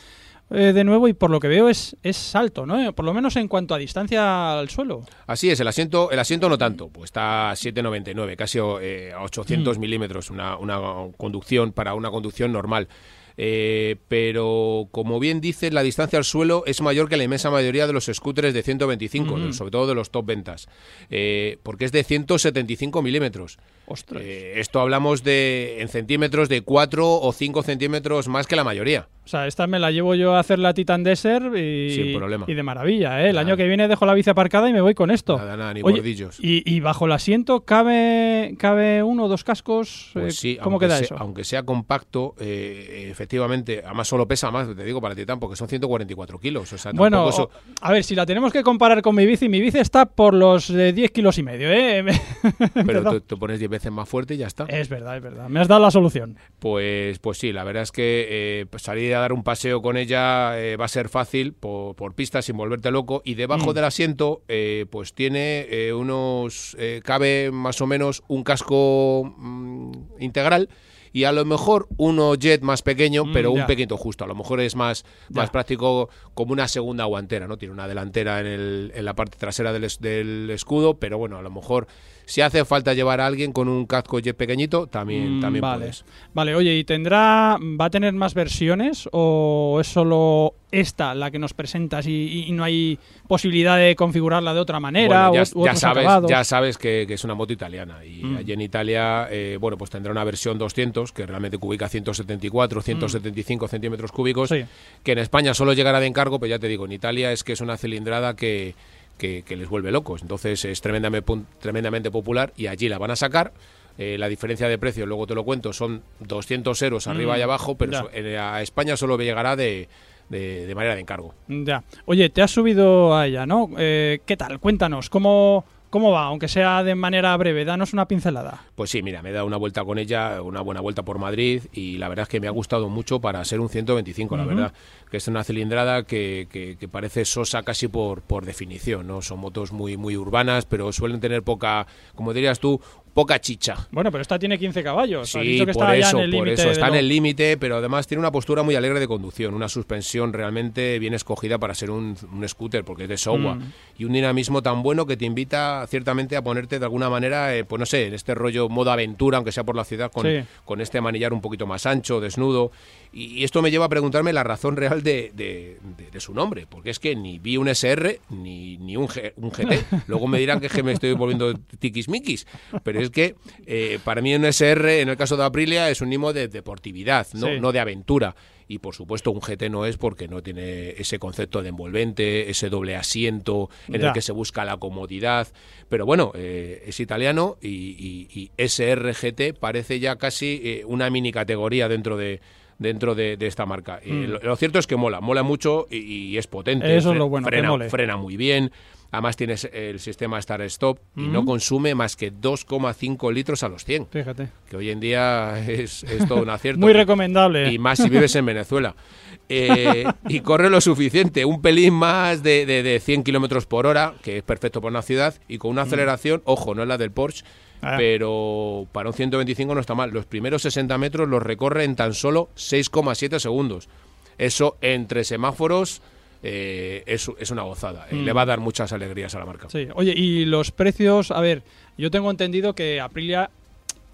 eh, 0.50 0.72
de 0.74 0.84
nuevo 0.84 1.08
y 1.08 1.14
por 1.14 1.30
lo 1.30 1.40
que 1.40 1.48
veo 1.48 1.68
es, 1.70 1.96
es 2.02 2.36
alto, 2.36 2.66
¿no? 2.66 2.92
Por 2.92 3.04
lo 3.04 3.14
menos 3.14 3.34
en 3.36 3.48
cuanto 3.48 3.74
a 3.74 3.78
distancia 3.78 4.58
al 4.58 4.68
suelo. 4.68 5.04
Así 5.26 5.50
es, 5.50 5.58
el 5.58 5.66
asiento, 5.66 6.10
el 6.10 6.18
asiento 6.18 6.48
no 6.50 6.58
tanto, 6.58 6.88
pues 6.88 7.08
está 7.08 7.50
a 7.50 7.54
7,99, 7.54 8.36
casi 8.36 8.58
eh, 8.82 9.12
a 9.16 9.22
800 9.22 9.78
milímetros, 9.78 10.30
una, 10.30 10.56
una 10.56 10.78
conducción 11.16 11.72
para 11.72 11.94
una 11.94 12.10
conducción 12.10 12.52
normal. 12.52 12.88
Eh, 13.36 13.96
pero 14.08 14.88
como 14.92 15.18
bien 15.18 15.40
dice, 15.40 15.70
la 15.70 15.82
distancia 15.82 16.18
al 16.18 16.24
suelo 16.24 16.62
es 16.66 16.80
mayor 16.80 17.08
que 17.08 17.16
la 17.16 17.24
inmensa 17.24 17.50
mayoría 17.50 17.86
de 17.86 17.92
los 17.92 18.06
scooters 18.12 18.54
de 18.54 18.62
125, 18.62 19.34
Ujú. 19.34 19.52
sobre 19.52 19.70
todo 19.70 19.86
de 19.88 19.94
los 19.94 20.10
top 20.10 20.26
ventas, 20.26 20.68
eh, 21.10 21.58
porque 21.62 21.84
es 21.84 21.92
de 21.92 22.04
175 22.04 23.02
milímetros. 23.02 23.58
Ostras. 23.86 24.22
Eh, 24.24 24.54
esto 24.60 24.80
hablamos 24.80 25.22
de 25.24 25.80
en 25.80 25.88
centímetros 25.88 26.48
de 26.48 26.62
4 26.62 27.20
o 27.20 27.32
5 27.32 27.62
centímetros 27.62 28.28
más 28.28 28.46
que 28.46 28.56
la 28.56 28.64
mayoría. 28.64 29.08
O 29.24 29.28
sea, 29.28 29.46
esta 29.46 29.66
me 29.66 29.78
la 29.78 29.90
llevo 29.90 30.14
yo 30.14 30.34
a 30.34 30.40
hacer 30.40 30.58
la 30.58 30.74
Titan 30.74 31.02
Desert 31.02 31.56
y, 31.56 31.90
Sin 31.94 32.18
problema. 32.18 32.44
y 32.46 32.52
de 32.52 32.62
maravilla, 32.62 33.22
¿eh? 33.22 33.30
El 33.30 33.36
Nada. 33.36 33.46
año 33.46 33.56
que 33.56 33.66
viene 33.66 33.88
dejo 33.88 34.04
la 34.04 34.12
bici 34.12 34.28
aparcada 34.28 34.68
y 34.68 34.72
me 34.74 34.82
voy 34.82 34.94
con 34.94 35.10
esto. 35.10 35.38
Nada, 35.38 35.56
nada, 35.56 35.72
ni 35.72 35.80
Oye, 35.82 35.96
bordillos. 35.96 36.38
Y, 36.40 36.62
y 36.70 36.80
bajo 36.80 37.06
el 37.06 37.12
asiento 37.12 37.64
cabe, 37.64 38.54
cabe 38.58 39.02
uno 39.02 39.24
o 39.24 39.28
dos 39.28 39.42
cascos. 39.42 40.10
Pues 40.12 40.34
eh, 40.34 40.38
sí, 40.38 40.58
¿Cómo 40.62 40.78
queda 40.78 40.96
sea, 40.98 41.04
eso? 41.06 41.16
aunque 41.18 41.44
sea 41.44 41.62
compacto, 41.62 42.34
eh, 42.38 43.08
efectivamente, 43.10 43.82
además 43.84 44.08
solo 44.08 44.28
pesa 44.28 44.50
más, 44.50 44.68
te 44.76 44.84
digo, 44.84 45.00
para 45.00 45.14
Titan, 45.14 45.40
porque 45.40 45.56
son 45.56 45.68
144 45.68 46.38
kilos. 46.38 46.70
O 46.72 46.76
sea, 46.78 46.92
Bueno, 46.92 47.26
eso- 47.30 47.48
a 47.80 47.92
ver, 47.92 48.04
si 48.04 48.14
la 48.14 48.26
tenemos 48.26 48.52
que 48.52 48.62
comparar 48.62 49.00
con 49.00 49.14
mi 49.14 49.24
bici, 49.24 49.48
mi 49.48 49.60
bici 49.60 49.78
está 49.78 50.04
por 50.04 50.34
los 50.34 50.68
eh, 50.68 50.92
10 50.92 51.10
kilos 51.12 51.38
y 51.38 51.42
medio, 51.42 51.70
¿eh? 51.72 52.04
pero 52.86 53.20
tú 53.22 53.38
pones 53.38 53.58
10 53.58 53.70
veces 53.74 53.92
más 53.92 54.08
fuerte 54.08 54.34
y 54.34 54.38
ya 54.38 54.46
está. 54.46 54.64
Es 54.68 54.88
verdad, 54.88 55.16
es 55.16 55.22
verdad. 55.22 55.48
Me 55.48 55.60
has 55.60 55.68
dado 55.68 55.80
la 55.82 55.90
solución. 55.90 56.36
Pues, 56.58 57.18
pues 57.18 57.38
sí, 57.38 57.52
la 57.52 57.64
verdad 57.64 57.82
es 57.82 57.92
que 57.92 58.26
eh, 58.30 58.66
pues 58.70 58.82
salir 58.82 59.14
a 59.14 59.20
dar 59.20 59.32
un 59.32 59.42
paseo 59.44 59.82
con 59.82 59.96
ella 59.96 60.58
eh, 60.60 60.76
va 60.76 60.86
a 60.86 60.88
ser 60.88 61.08
fácil 61.08 61.52
por, 61.52 61.94
por 61.96 62.14
pistas 62.14 62.44
sin 62.46 62.56
volverte 62.56 62.90
loco. 62.90 63.22
Y 63.24 63.34
debajo 63.34 63.70
Mm. 63.70 63.74
del 63.74 63.84
asiento, 63.84 64.42
eh, 64.48 64.86
pues 64.90 65.12
tiene 65.14 65.66
eh, 65.70 65.92
unos. 65.92 66.76
cabe 67.04 67.50
más 67.52 67.80
o 67.80 67.86
menos 67.86 68.22
un 68.28 68.42
casco 68.44 69.34
mm, 69.36 69.92
integral. 70.20 70.68
Y 71.12 71.22
a 71.24 71.32
lo 71.32 71.44
mejor 71.44 71.86
uno 71.96 72.34
jet 72.34 72.60
más 72.62 72.82
pequeño, 72.82 73.24
Mm, 73.26 73.32
pero 73.32 73.52
un 73.52 73.58
ya. 73.58 73.66
pequeño 73.68 73.96
justo. 73.96 74.24
A 74.24 74.26
lo 74.26 74.34
mejor 74.34 74.60
es 74.60 74.74
más, 74.74 75.04
Ya. 75.28 75.42
más 75.42 75.50
práctico 75.50 76.08
como 76.34 76.52
una 76.52 76.66
segunda 76.66 77.04
guantera, 77.04 77.46
¿no? 77.46 77.56
Tiene 77.56 77.72
una 77.72 77.86
delantera 77.86 78.40
en, 78.40 78.46
el- 78.46 78.92
en 78.96 79.04
la 79.04 79.14
parte 79.14 79.38
trasera 79.38 79.72
del 79.72 80.50
escudo, 80.50 80.98
pero 80.98 81.16
bueno, 81.16 81.38
a 81.38 81.42
lo 81.42 81.50
mejor 81.50 81.86
si 82.26 82.40
hace 82.40 82.64
falta 82.64 82.94
llevar 82.94 83.20
a 83.20 83.26
alguien 83.26 83.52
con 83.52 83.68
un 83.68 83.86
casco 83.86 84.18
jet 84.18 84.36
pequeñito, 84.36 84.86
también, 84.86 85.38
Mm, 85.38 85.40
también 85.40 85.60
vale. 85.62 85.78
puedes. 85.80 86.04
Vale, 86.32 86.54
oye, 86.54 86.76
¿y 86.76 86.84
tendrá, 86.84 87.58
va 87.80 87.84
a 87.86 87.90
tener 87.90 88.12
más 88.14 88.34
versiones 88.34 89.08
o 89.12 89.78
es 89.80 89.86
solo 89.88 90.54
esta 90.72 91.14
la 91.14 91.30
que 91.30 91.38
nos 91.38 91.54
presentas 91.54 92.06
y, 92.06 92.46
y 92.48 92.52
no 92.52 92.64
hay 92.64 92.98
posibilidad 93.28 93.76
de 93.78 93.94
configurarla 93.94 94.52
de 94.54 94.60
otra 94.60 94.80
manera 94.80 95.28
Bueno, 95.28 95.34
ya, 95.34 95.42
o, 95.72 95.76
sabes, 95.76 95.84
acabados? 96.04 96.30
ya 96.30 96.42
sabes 96.42 96.78
que, 96.78 97.04
que 97.06 97.14
es 97.14 97.22
una 97.24 97.34
moto 97.34 97.52
italiana 97.52 98.04
y 98.04 98.24
Mm. 98.24 98.36
allí 98.38 98.52
en 98.54 98.60
Italia, 98.62 99.28
eh, 99.30 99.56
bueno, 99.60 99.76
pues 99.78 99.90
tendrá 99.90 100.10
una 100.10 100.24
versión 100.24 100.58
200 100.58 101.12
que 101.12 101.26
realmente 101.26 101.58
cubica 101.58 101.88
174, 101.88 102.80
175 102.82 103.68
centímetros 103.68 104.10
cúbicos, 104.12 104.50
Mm. 104.50 104.54
Sí. 104.54 104.64
que 105.02 105.12
en 105.12 105.18
España 105.18 105.54
solo 105.54 105.72
llegará 105.74 106.00
de 106.00 106.06
encargo, 106.06 106.40
pero 106.40 106.50
ya 106.50 106.58
te 106.58 106.68
digo, 106.68 106.86
en 106.86 106.92
Italia 106.92 107.30
es 107.32 107.44
que 107.44 107.52
es 107.52 107.60
una 107.60 107.76
cilindrada 107.76 108.34
que, 108.34 108.74
que, 109.18 109.42
que 109.42 109.56
les 109.56 109.68
vuelve 109.68 109.90
locos, 109.92 110.22
entonces 110.22 110.64
es 110.64 110.80
tremendamente, 110.80 111.32
tremendamente 111.60 112.10
popular 112.10 112.52
y 112.56 112.66
allí 112.66 112.88
la 112.88 112.98
van 112.98 113.10
a 113.10 113.16
sacar. 113.16 113.52
Eh, 113.96 114.16
la 114.18 114.28
diferencia 114.28 114.66
de 114.68 114.76
precio, 114.76 115.06
luego 115.06 115.24
te 115.26 115.36
lo 115.36 115.44
cuento, 115.44 115.72
son 115.72 116.02
200 116.18 116.82
euros 116.82 117.06
arriba 117.06 117.36
Mm, 117.36 117.38
y 117.38 117.42
abajo, 117.42 117.76
pero 117.76 117.92
so- 117.92 118.10
en- 118.12 118.36
a 118.38 118.60
España 118.60 118.96
solo 118.96 119.16
llegará 119.16 119.54
de, 119.54 119.88
de- 120.30 120.66
de 120.66 120.74
manera 120.74 120.96
de 120.96 121.00
encargo. 121.02 121.32
Ya. 121.46 121.84
Oye, 122.06 122.28
te 122.28 122.42
has 122.42 122.50
subido 122.50 123.16
a 123.16 123.28
ella, 123.28 123.46
¿no? 123.46 123.70
Eh, 123.78 124.18
¿Qué 124.26 124.36
tal? 124.36 124.58
Cuéntanos, 124.58 125.10
¿cómo, 125.10 125.64
¿cómo 125.94 126.10
va? 126.10 126.24
Aunque 126.24 126.48
sea 126.48 126.82
de 126.82 126.96
manera 126.96 127.36
breve, 127.36 127.64
danos 127.64 127.92
una 127.92 128.08
pincelada. 128.08 128.64
Pues 128.74 128.90
sí, 128.90 129.00
mira, 129.00 129.22
me 129.22 129.30
he 129.30 129.32
dado 129.32 129.46
una 129.46 129.56
vuelta 129.58 129.84
con 129.84 129.96
ella, 129.96 130.42
una 130.42 130.60
buena 130.60 130.80
vuelta 130.80 131.04
por 131.04 131.20
Madrid 131.20 131.62
y 131.72 131.98
la 131.98 132.08
verdad 132.08 132.24
es 132.24 132.28
que 132.28 132.40
me 132.40 132.48
ha 132.48 132.50
gustado 132.50 132.88
mucho 132.88 133.20
para 133.20 133.44
ser 133.44 133.60
un 133.60 133.68
125, 133.68 134.36
la 134.36 134.44
verdad. 134.44 134.72
Que 135.08 135.18
es 135.18 135.28
una 135.28 135.44
cilindrada 135.44 136.02
que, 136.02 136.48
que- 136.50 136.76
que 136.76 136.88
parece 136.88 137.24
sosa 137.24 137.62
casi 137.62 137.86
por, 137.86 138.22
por 138.22 138.44
definición, 138.44 139.06
¿no? 139.06 139.22
Son 139.22 139.38
motos 139.38 139.70
muy, 139.70 139.96
muy 139.96 140.16
urbanas, 140.16 140.66
pero 140.66 140.90
suelen 140.92 141.20
tener 141.20 141.44
poca, 141.44 141.86
como 142.16 142.32
dirías 142.32 142.58
tú, 142.58 142.80
poca 143.14 143.40
chicha. 143.40 143.86
Bueno, 143.92 144.10
pero 144.10 144.22
esta 144.22 144.38
tiene 144.38 144.58
15 144.58 144.82
caballos. 144.82 145.30
Sí, 145.30 145.38
dicho 145.40 145.64
que 145.66 145.72
por 145.72 145.82
está 145.84 145.96
ya 145.96 146.08
eso, 146.08 146.18
en 146.18 146.24
el 146.24 146.30
por 146.32 146.48
eso 146.48 146.70
está 146.70 146.88
en 146.88 146.94
el 146.96 147.08
límite, 147.08 147.56
pero 147.56 147.76
además 147.76 148.06
tiene 148.06 148.18
una 148.18 148.32
postura 148.32 148.62
muy 148.64 148.74
alegre 148.74 148.98
de 149.00 149.06
conducción, 149.06 149.54
una 149.54 149.68
suspensión 149.68 150.32
realmente 150.32 150.98
bien 150.98 151.14
escogida 151.14 151.56
para 151.58 151.74
ser 151.74 151.90
un, 151.90 152.16
un 152.32 152.48
scooter, 152.48 152.84
porque 152.84 153.04
es 153.04 153.08
de 153.08 153.16
Showa, 153.16 153.54
Mm. 153.54 153.72
y 153.98 154.04
un 154.04 154.12
dinamismo 154.12 154.62
tan 154.62 154.82
bueno 154.82 155.06
que 155.06 155.16
te 155.16 155.24
invita 155.24 155.86
ciertamente 155.88 156.36
a 156.36 156.42
ponerte 156.42 156.78
de 156.78 156.84
alguna 156.84 157.08
manera, 157.08 157.54
eh, 157.56 157.64
pues 157.64 157.78
no 157.78 157.86
sé, 157.86 158.06
en 158.08 158.14
este 158.14 158.34
rollo 158.34 158.68
modo 158.68 158.90
aventura, 158.90 159.36
aunque 159.38 159.52
sea 159.52 159.62
por 159.64 159.76
la 159.76 159.84
ciudad, 159.84 160.10
con, 160.10 160.24
Sí. 160.26 160.44
con 160.64 160.80
este 160.80 161.00
manillar 161.00 161.32
un 161.32 161.40
poquito 161.40 161.66
más 161.66 161.86
ancho, 161.86 162.20
desnudo, 162.20 162.72
y, 163.12 163.26
y 163.38 163.44
esto 163.44 163.62
me 163.62 163.70
lleva 163.70 163.84
a 163.84 163.88
preguntarme 163.88 164.32
la 164.32 164.42
razón 164.42 164.76
real 164.76 165.02
de, 165.04 165.30
de- 165.34 165.78
de- 165.96 166.10
de 166.10 166.20
su 166.20 166.34
nombre, 166.34 166.66
porque 166.68 166.90
es 166.90 166.98
que 166.98 167.14
ni 167.14 167.38
vi 167.38 167.56
un 167.58 167.68
SR 167.68 168.18
ni, 168.30 168.76
ni 168.78 168.96
un, 168.96 169.06
G- 169.06 169.32
un 169.36 169.50
GT, 169.50 169.84
luego 170.08 170.26
me 170.26 170.38
dirán 170.40 170.58
que, 170.58 170.66
es 170.66 170.72
que 170.72 170.82
me 170.82 170.92
estoy 170.92 171.12
volviendo 171.12 171.54
tiquismiquis, 171.78 172.46
pero 172.82 173.03
es 173.04 173.10
que 173.10 173.34
eh, 173.66 173.98
para 174.04 174.20
mí 174.20 174.34
un 174.34 174.44
SR, 174.44 175.00
en 175.00 175.08
el 175.08 175.16
caso 175.16 175.36
de 175.36 175.44
Aprilia, 175.44 175.90
es 175.90 176.00
un 176.00 176.08
mimo 176.08 176.32
de 176.32 176.48
deportividad, 176.48 177.26
no, 177.34 177.46
Sí. 177.46 177.60
no 177.60 177.72
de 177.72 177.80
aventura. 177.80 178.34
Y 178.66 178.78
por 178.78 178.94
supuesto 178.94 179.30
un 179.30 179.40
GT 179.40 179.68
no 179.68 179.84
es 179.84 179.98
porque 179.98 180.26
no 180.26 180.42
tiene 180.42 180.90
ese 180.92 181.18
concepto 181.18 181.62
de 181.62 181.68
envolvente, 181.68 182.48
ese 182.48 182.70
doble 182.70 182.96
asiento 182.96 183.68
en 183.88 184.00
Ya. 184.00 184.06
el 184.08 184.12
que 184.14 184.22
se 184.22 184.32
busca 184.32 184.64
la 184.64 184.78
comodidad. 184.78 185.48
Pero 185.90 186.06
bueno, 186.06 186.32
eh, 186.34 186.82
es 186.86 186.98
italiano 186.98 187.58
y, 187.60 187.68
y, 187.68 188.50
y 188.56 188.66
SRGT 188.66 189.52
parece 189.60 190.00
ya 190.00 190.16
casi 190.16 190.60
eh, 190.64 190.82
una 190.86 191.10
mini 191.10 191.30
categoría 191.30 191.88
dentro 191.88 192.16
de 192.16 192.40
dentro 192.76 193.14
de, 193.14 193.36
de 193.36 193.46
esta 193.46 193.66
marca. 193.66 194.00
Eh, 194.02 194.10
Mm. 194.12 194.24
lo, 194.32 194.38
lo 194.40 194.56
cierto 194.56 194.80
es 194.80 194.86
que 194.88 194.96
mola, 194.96 195.20
mola 195.20 195.44
mucho 195.44 195.86
y, 195.90 195.98
y 196.32 196.38
es 196.38 196.48
potente. 196.48 196.96
Eso 196.96 197.12
es 197.12 197.18
lo 197.18 197.28
bueno, 197.28 197.48
que 197.48 197.62
mole. 197.62 197.88
frena 197.88 198.16
muy 198.16 198.36
bien. 198.36 198.72
Además 199.14 199.36
tienes 199.36 199.68
el 199.72 200.00
sistema 200.00 200.40
Start-Stop 200.40 200.98
y 201.16 201.20
Mm. 201.22 201.32
no 201.32 201.44
consume 201.44 201.94
más 201.94 202.16
que 202.16 202.30
2,5 202.32 203.32
litros 203.32 203.62
a 203.62 203.68
los 203.68 203.84
100 203.84 204.08
Fíjate. 204.10 204.48
que 204.68 204.76
hoy 204.76 204.90
en 204.90 205.00
día 205.00 205.58
es, 205.68 206.02
es 206.04 206.26
todo 206.28 206.42
un 206.42 206.50
acierto. 206.50 206.80
Muy 206.80 206.92
recomendable. 206.92 207.72
Y 207.72 207.78
más 207.78 207.98
si 207.98 208.08
vives 208.08 208.34
en 208.36 208.46
Venezuela. 208.46 208.94
Eh, 209.46 210.04
y 210.26 210.40
corre 210.40 210.70
lo 210.70 210.80
suficiente, 210.80 211.44
un 211.44 211.60
pelín 211.60 211.92
más 211.92 212.42
de, 212.42 212.64
de, 212.64 212.82
de 212.82 212.98
100 212.98 213.24
kilómetros 213.24 213.66
por 213.66 213.86
hora, 213.86 214.14
que 214.22 214.38
es 214.38 214.42
perfecto 214.42 214.80
para 214.80 214.90
una 214.92 215.02
ciudad, 215.02 215.34
y 215.48 215.58
con 215.58 215.70
una 215.72 215.82
aceleración, 215.82 216.40
ojo, 216.46 216.74
no 216.74 216.80
es 216.82 216.88
la 216.88 216.96
del 216.96 217.10
Porsche, 217.10 217.44
Mm. 217.82 217.86
Ah. 217.86 217.94
pero 217.98 218.86
para 218.92 219.10
un 219.10 219.14
125 219.14 219.74
no 219.74 219.80
está 219.82 219.94
mal. 219.94 220.10
Los 220.12 220.24
primeros 220.24 220.62
60 220.62 220.96
metros 220.96 221.28
los 221.28 221.42
recorre 221.42 221.84
en 221.84 221.94
tan 221.94 222.14
solo 222.14 222.48
6,7 222.56 223.38
segundos. 223.38 223.90
Eso 224.38 224.78
entre 224.80 225.24
semáforos 225.24 226.00
eh, 226.46 227.02
es, 227.06 227.28
es 227.38 227.50
una 227.50 227.62
gozada. 227.62 228.06
eh, 228.10 228.14
Mm. 228.14 228.24
Le 228.26 228.32
va 228.34 228.42
a 228.42 228.46
dar 228.46 228.60
muchas 228.60 228.92
alegrías 228.92 229.34
a 229.34 229.38
la 229.38 229.46
marca. 229.46 229.68
Sí. 229.70 229.88
Oye, 229.94 230.12
y 230.14 230.44
los 230.44 230.70
precios, 230.70 231.30
a 231.30 231.40
ver, 231.40 231.62
yo 231.96 232.10
tengo 232.10 232.30
entendido 232.30 232.74
que 232.74 233.00
Aprilia 233.00 233.50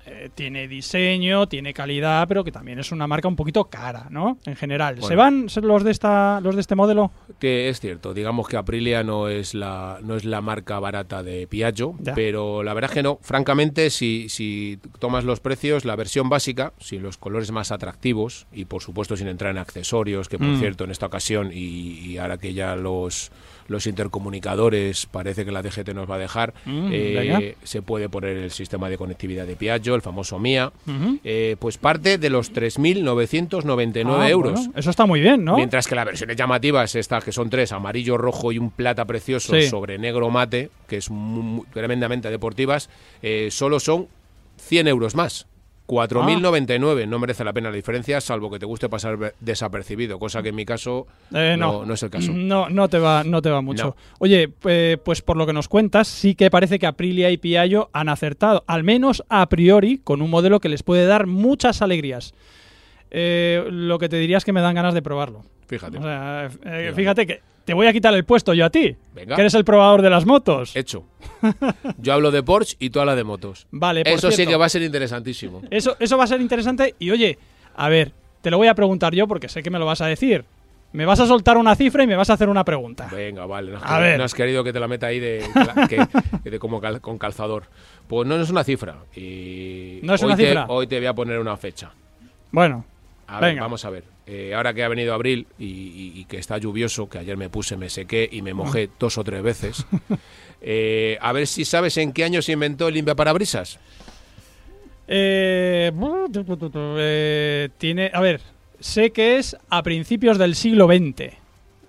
eh, 0.07 0.31
tiene 0.35 0.67
diseño, 0.69 1.47
tiene 1.47 1.73
calidad, 1.75 2.27
pero 2.29 2.43
que 2.45 2.51
también 2.53 2.79
es 2.79 2.91
una 2.93 3.07
marca 3.07 3.29
un 3.29 3.37
poquito 3.37 3.65
cara, 3.67 4.07
¿no? 4.11 4.39
En 4.47 4.57
general. 4.57 5.03
¿Se 5.03 5.15
van 5.15 5.47
los 5.63 5.85
de 5.85 5.91
esta 5.91 6.41
los 6.41 6.55
de 6.55 6.61
este 6.63 6.75
modelo? 6.75 7.11
Que 7.39 7.69
es 7.69 7.81
cierto, 7.81 8.15
digamos 8.15 8.49
que 8.49 8.57
Aprilia 8.57 9.03
no 9.03 9.29
es 9.29 9.55
la, 9.55 9.99
no 10.03 10.17
es 10.17 10.25
la 10.25 10.41
marca 10.41 10.79
barata 10.81 11.23
de 11.23 11.47
Piaggio, 11.47 11.95
Ya. 12.01 12.15
pero 12.15 12.63
la 12.63 12.75
verdad 12.75 12.91
es 12.91 12.95
que 12.95 13.03
no. 13.03 13.19
Francamente, 13.23 13.91
si, 13.91 14.29
si 14.29 14.79
tomas 14.99 15.25
los 15.25 15.41
precios, 15.41 15.85
la 15.85 15.97
versión 15.97 16.29
básica, 16.29 16.73
sin 16.79 17.03
los 17.03 17.17
colores 17.19 17.51
más 17.53 17.71
atractivos 17.73 18.47
y 18.53 18.65
por 18.65 18.83
supuesto 18.83 19.17
sin 19.17 19.29
entrar 19.29 19.51
en 19.53 19.59
accesorios, 19.59 20.29
que 20.29 20.39
por 20.39 20.49
Mm. 20.49 20.59
cierto 20.61 20.85
en 20.85 20.91
esta 20.91 21.07
ocasión 21.07 21.51
y, 21.53 21.99
y 22.01 22.19
ahora 22.19 22.39
que 22.39 22.53
ya 22.55 22.75
los, 22.77 23.31
los 23.71 23.87
intercomunicadores 23.87 25.07
parece 25.07 25.45
que 25.45 25.53
la 25.53 25.63
DGT 25.63 25.95
nos 25.95 26.11
va 26.11 26.17
a 26.17 26.19
dejar, 26.19 26.53
Mm, 26.67 26.89
eh, 26.93 27.57
se 27.63 27.83
puede 27.83 28.09
poner 28.09 28.37
el 28.37 28.51
sistema 28.51 28.89
de 28.91 28.99
conectividad 28.99 29.47
de 29.47 29.55
Piaggio, 29.57 29.95
el 29.95 30.03
famoso 30.03 30.39
MIA, 30.41 30.73
eh, 31.25 31.57
pues 31.59 31.79
parte 31.79 32.19
de 32.19 32.31
los 32.31 32.53
3.999 32.53 34.23
Ah, 34.25 34.29
euros. 34.31 34.53
bueno, 34.55 34.73
eso 34.77 34.91
está 34.91 35.07
muy 35.07 35.21
bien, 35.21 35.45
¿no? 35.45 35.57
Mientras 35.57 35.87
que 35.87 35.95
las 35.95 36.05
versiones 36.05 36.37
llamativas, 36.37 36.95
estas 36.95 37.25
que 37.25 37.33
son 37.33 37.49
tres, 37.51 37.73
amarillo, 37.73 38.19
rojo 38.19 38.53
y 38.53 38.59
un 38.59 38.71
plata 38.71 39.05
precioso 39.05 39.55
Sí. 39.55 39.69
sobre 39.69 39.99
negro 39.99 40.31
mate, 40.31 40.71
que 40.89 40.97
es 40.97 41.11
mu- 41.11 41.43
mu- 41.43 41.65
tremendamente 41.73 42.31
deportivas, 42.31 42.91
eh, 43.23 43.49
solo 43.51 43.79
son 43.81 44.09
100 44.57 44.89
euros 44.89 45.15
más. 45.15 45.47
4.099, 45.91 47.07
no 47.09 47.19
merece 47.19 47.45
la 47.45 47.53
pena 47.53 47.71
la 47.71 47.77
diferencia, 47.77 48.21
salvo 48.21 48.51
que 48.51 48.59
te 48.59 48.67
guste 48.67 48.89
pasar 48.89 49.35
desapercibido, 49.41 50.19
cosa 50.19 50.43
que 50.43 50.51
en 50.51 50.55
mi 50.55 50.65
caso 50.65 51.07
Eh, 51.33 51.57
no, 51.59 51.73
no. 51.81 51.87
no 51.87 51.95
es 51.95 52.03
el 52.03 52.11
caso. 52.11 52.33
No, 52.33 52.69
no 52.71 52.89
te 52.89 52.99
va, 52.99 53.25
no 53.25 53.43
te 53.43 53.51
va 53.51 53.61
mucho. 53.61 53.85
No. 53.85 53.97
Oye, 54.19 54.53
eh, 54.65 54.99
pues 55.05 55.23
por 55.23 55.37
lo 55.37 55.47
que 55.47 55.53
nos 55.53 55.69
cuentas, 55.69 56.09
sí 56.09 56.35
que 56.35 56.51
parece 56.51 56.79
que 56.79 56.87
Aprilia 56.87 57.31
y 57.31 57.37
Piaggio 57.39 57.91
han 57.93 58.09
acertado, 58.09 58.65
al 58.67 58.85
menos 58.85 59.25
a 59.29 59.49
priori, 59.49 59.99
con 59.99 60.23
un 60.23 60.31
modelo 60.31 60.61
que 60.61 60.69
les 60.69 60.83
puede 60.83 61.07
dar 61.07 61.27
muchas 61.27 61.83
alegrías. 61.83 62.35
Eh, 63.11 63.65
lo 63.71 63.99
que 63.99 64.09
te 64.09 64.17
diría 64.17 64.37
es 64.39 64.45
que 64.45 64.53
me 64.53 64.61
dan 64.61 64.75
ganas 64.75 64.95
de 64.95 65.03
probarlo. 65.03 65.45
Fíjate. 65.67 65.99
O 65.99 66.03
sea, 66.03 66.47
eh, 66.47 66.51
Fíjate. 66.51 66.93
fíjate 66.95 67.27
que 67.27 67.41
te 67.65 67.75
voy 67.75 67.87
a 67.87 67.93
quitar 67.93 68.13
el 68.15 68.25
puesto 68.25 68.55
yo 68.55 68.65
a 68.65 68.71
ti, 68.71 68.97
Venga. 69.15 69.37
que 69.37 69.43
eres 69.43 69.55
el 69.55 69.65
probador 69.65 70.03
de 70.03 70.11
las 70.11 70.27
motos. 70.27 70.75
Hecho. 70.77 71.05
Yo 71.99 72.13
hablo 72.13 72.31
de 72.31 72.43
Porsche 72.43 72.77
y 72.81 72.91
tú 72.91 73.01
hablas 73.01 73.17
de 73.17 73.25
motos. 73.25 73.67
Vale, 73.71 74.03
por 74.05 74.13
Eso 74.13 74.31
sí 74.31 74.37
cierto. 74.37 74.51
que 74.53 74.57
va 74.57 74.67
a 74.67 74.69
ser 74.69 74.83
interesantísimo. 74.83 75.63
Eso, 75.71 75.97
eso 76.01 76.17
va 76.19 76.25
a 76.25 76.27
ser 76.27 76.41
interesante. 76.41 76.95
Y 76.99 77.11
oye, 77.11 77.39
a 77.77 77.89
ver, 77.89 78.13
te 78.43 78.51
lo 78.51 78.59
voy 78.59 78.69
a 78.69 78.75
preguntar 78.75 79.15
yo 79.15 79.27
porque 79.29 79.49
sé 79.49 79.63
que 79.63 79.71
me 79.71 79.79
lo 79.79 79.87
vas 79.87 80.01
a 80.01 80.07
decir. 80.07 80.45
Me 80.93 81.05
vas 81.07 81.21
a 81.21 81.27
soltar 81.27 81.57
una 81.57 81.77
cifra 81.77 82.03
y 82.03 82.09
me 82.09 82.17
vas 82.17 82.31
a 82.31 82.33
hacer 82.33 82.49
una 82.49 82.65
pregunta. 82.65 83.09
Venga, 83.13 83.47
vale. 83.47 83.71
No 83.71 83.77
has, 83.79 83.85
A 83.85 83.87
querido, 83.87 84.01
ver. 84.09 84.19
no 84.19 84.25
has 84.25 84.35
querido 84.35 84.65
que 84.65 84.73
te 84.73 84.81
la 84.81 84.89
meta 84.89 85.07
ahí 85.07 85.21
de, 85.21 85.45
que- 85.89 86.51
de 86.51 86.59
como 86.59 86.81
cal- 86.81 87.01
con 87.01 87.17
calzador. 87.17 87.65
Pues 88.09 88.27
no 88.27 88.35
es 88.41 88.51
una 88.51 88.65
cifra. 88.65 88.97
Y 89.15 90.01
¿No 90.03 90.15
es 90.15 90.23
hoy 90.23 90.27
una 90.27 90.37
te- 90.37 90.47
cifra? 90.47 90.67
hoy 90.69 90.89
te 90.89 90.97
voy 90.99 91.07
a 91.07 91.15
poner 91.15 91.39
una 91.39 91.57
fecha. 91.57 91.93
Bueno, 92.51 92.85
A 93.33 93.39
ver, 93.41 93.51
Venga. 93.51 93.63
vamos 93.63 93.85
a 93.85 93.91
ver. 93.91 94.03
Eh, 94.27 94.55
ahora 94.55 94.75
que 94.75 94.83
ha 94.83 94.89
venido 94.89 95.15
abril 95.15 95.47
y, 95.59 95.65
y- 95.67 96.13
y 96.17 96.25
que 96.25 96.39
está 96.39 96.59
lluvioso, 96.59 97.09
que 97.09 97.19
ayer 97.19 97.37
me 97.37 97.49
puse, 97.49 97.77
me 97.77 97.89
sequé 97.89 98.29
y 98.31 98.43
me 98.43 98.55
mojé 98.55 98.89
dos 98.99 99.19
o 99.19 99.25
tres 99.25 99.43
veces. 99.43 99.87
eh, 100.61 101.17
a 101.21 101.33
ver 101.33 101.47
si 101.47 101.65
sabes 101.65 101.97
en 101.97 102.13
qué 102.13 102.25
año 102.25 102.43
se 102.43 102.53
inventó 102.53 102.89
el 102.89 102.95
limpiaparabrisas. 102.95 103.79
Eh, 105.09 105.91
eh, 106.99 107.69
tiene, 107.79 108.11
a 108.13 108.21
ver, 108.21 108.41
sé 108.79 109.11
que 109.11 109.39
es 109.39 109.57
a 109.69 109.83
principios 109.83 110.39
del 110.39 110.55
siglo 110.55 110.87
XX. 110.87 111.35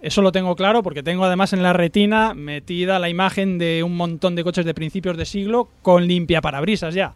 Eso 0.01 0.21
lo 0.23 0.32
tengo 0.32 0.56
claro 0.56 0.82
porque 0.82 1.04
tengo 1.04 1.25
además 1.25 1.54
en 1.54 1.62
la 1.62 1.73
retina 1.73 2.34
metida 2.34 2.97
la 2.97 3.10
imagen 3.10 3.60
de 3.60 3.84
un 3.84 3.95
montón 3.95 4.36
de 4.36 4.43
coches 4.43 4.65
de 4.65 4.73
principios 4.73 5.15
de 5.17 5.25
siglo 5.25 5.69
con 5.84 6.08
limpia 6.08 6.41
parabrisas 6.41 6.93
ya. 6.95 7.13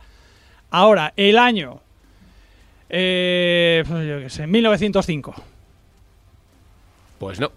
Ahora, 0.69 1.13
el 1.15 1.37
año. 1.37 1.81
Eh, 2.89 3.83
pues 3.87 4.07
yo 4.07 4.19
qué 4.19 4.29
sé, 4.29 4.47
1905. 4.47 5.33
Pues 7.19 7.39
no. 7.39 7.51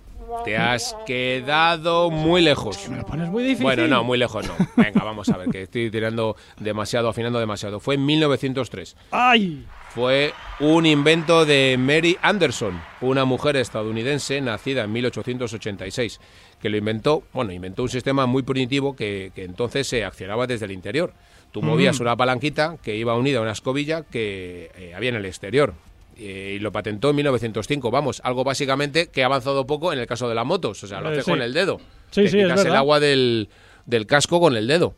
Te 0.45 0.57
has 0.57 0.95
quedado 1.07 2.11
muy 2.11 2.43
lejos. 2.43 2.89
Me 2.89 2.99
lo 2.99 3.07
pones 3.07 3.29
muy 3.29 3.43
difícil. 3.43 3.65
Bueno, 3.65 3.89
no, 3.89 4.05
muy 4.05 4.19
lejos 4.19 4.47
no. 4.47 4.55
Venga, 4.77 5.03
vamos 5.03 5.29
a 5.31 5.37
ver, 5.37 5.49
que 5.49 5.63
estoy 5.63 5.91
tirando 5.91 6.37
demasiado, 6.59 7.09
afinando 7.09 7.41
demasiado. 7.41 7.81
Fue 7.81 7.95
en 7.95 8.05
1903. 8.07 8.97
¡Ay! 9.11 9.65
Fue 9.89 10.33
un 10.61 10.85
invento 10.85 11.47
de 11.47 11.77
Mary 11.79 12.19
Anderson, 12.21 12.81
una 13.01 13.25
mujer 13.25 13.57
estadounidense 13.57 14.41
nacida 14.41 14.85
en 14.85 14.93
1886, 14.93 16.21
que 16.61 16.69
lo 16.69 16.77
inventó, 16.77 17.23
bueno, 17.33 17.53
inventó 17.53 17.83
un 17.83 17.89
sistema 17.89 18.27
muy 18.27 18.43
primitivo 18.43 18.95
que, 18.95 19.33
que 19.35 19.45
entonces 19.45 19.89
se 19.89 20.05
accionaba 20.05 20.47
desde 20.47 20.67
el 20.67 20.73
interior. 20.73 21.15
Tú 21.53 21.63
movías 21.63 21.99
una 22.01 22.17
palanquita 22.17 22.77
que 22.83 22.97
iba 22.97 23.15
unida 23.15 23.39
a 23.39 23.43
una 23.43 23.53
escobilla 23.53 24.03
que 24.03 24.71
eh, 24.77 24.93
había 24.95 25.09
en 25.11 25.17
el 25.17 25.25
exterior. 25.25 25.75
Eh, 26.21 26.55
y 26.57 26.59
lo 26.59 26.73
patentó 26.73 27.11
en 27.11 27.17
1905. 27.17 27.91
Vamos, 27.91 28.21
algo 28.25 28.43
básicamente 28.45 29.07
que 29.07 29.23
ha 29.23 29.27
avanzado 29.27 29.67
poco 29.67 29.93
en 29.93 29.99
el 30.01 30.07
caso 30.07 30.29
de 30.29 30.35
las 30.35 30.45
motos. 30.45 30.83
O 30.85 30.87
sea, 30.87 31.01
lo 31.01 31.11
Eh, 31.11 31.13
hace 31.15 31.23
sí. 31.23 31.31
con 31.31 31.41
el 31.43 31.53
dedo. 31.55 31.79
Sí, 32.11 32.23
Te 32.23 32.29
sí, 32.29 32.39
es 32.39 32.45
quitas 32.45 32.59
el 32.61 32.65
verdad. 32.65 32.79
agua 32.79 33.01
del, 33.01 33.49
del 33.87 34.07
casco 34.07 34.41
con 34.41 34.57
el 34.57 34.67
dedo. 34.67 34.95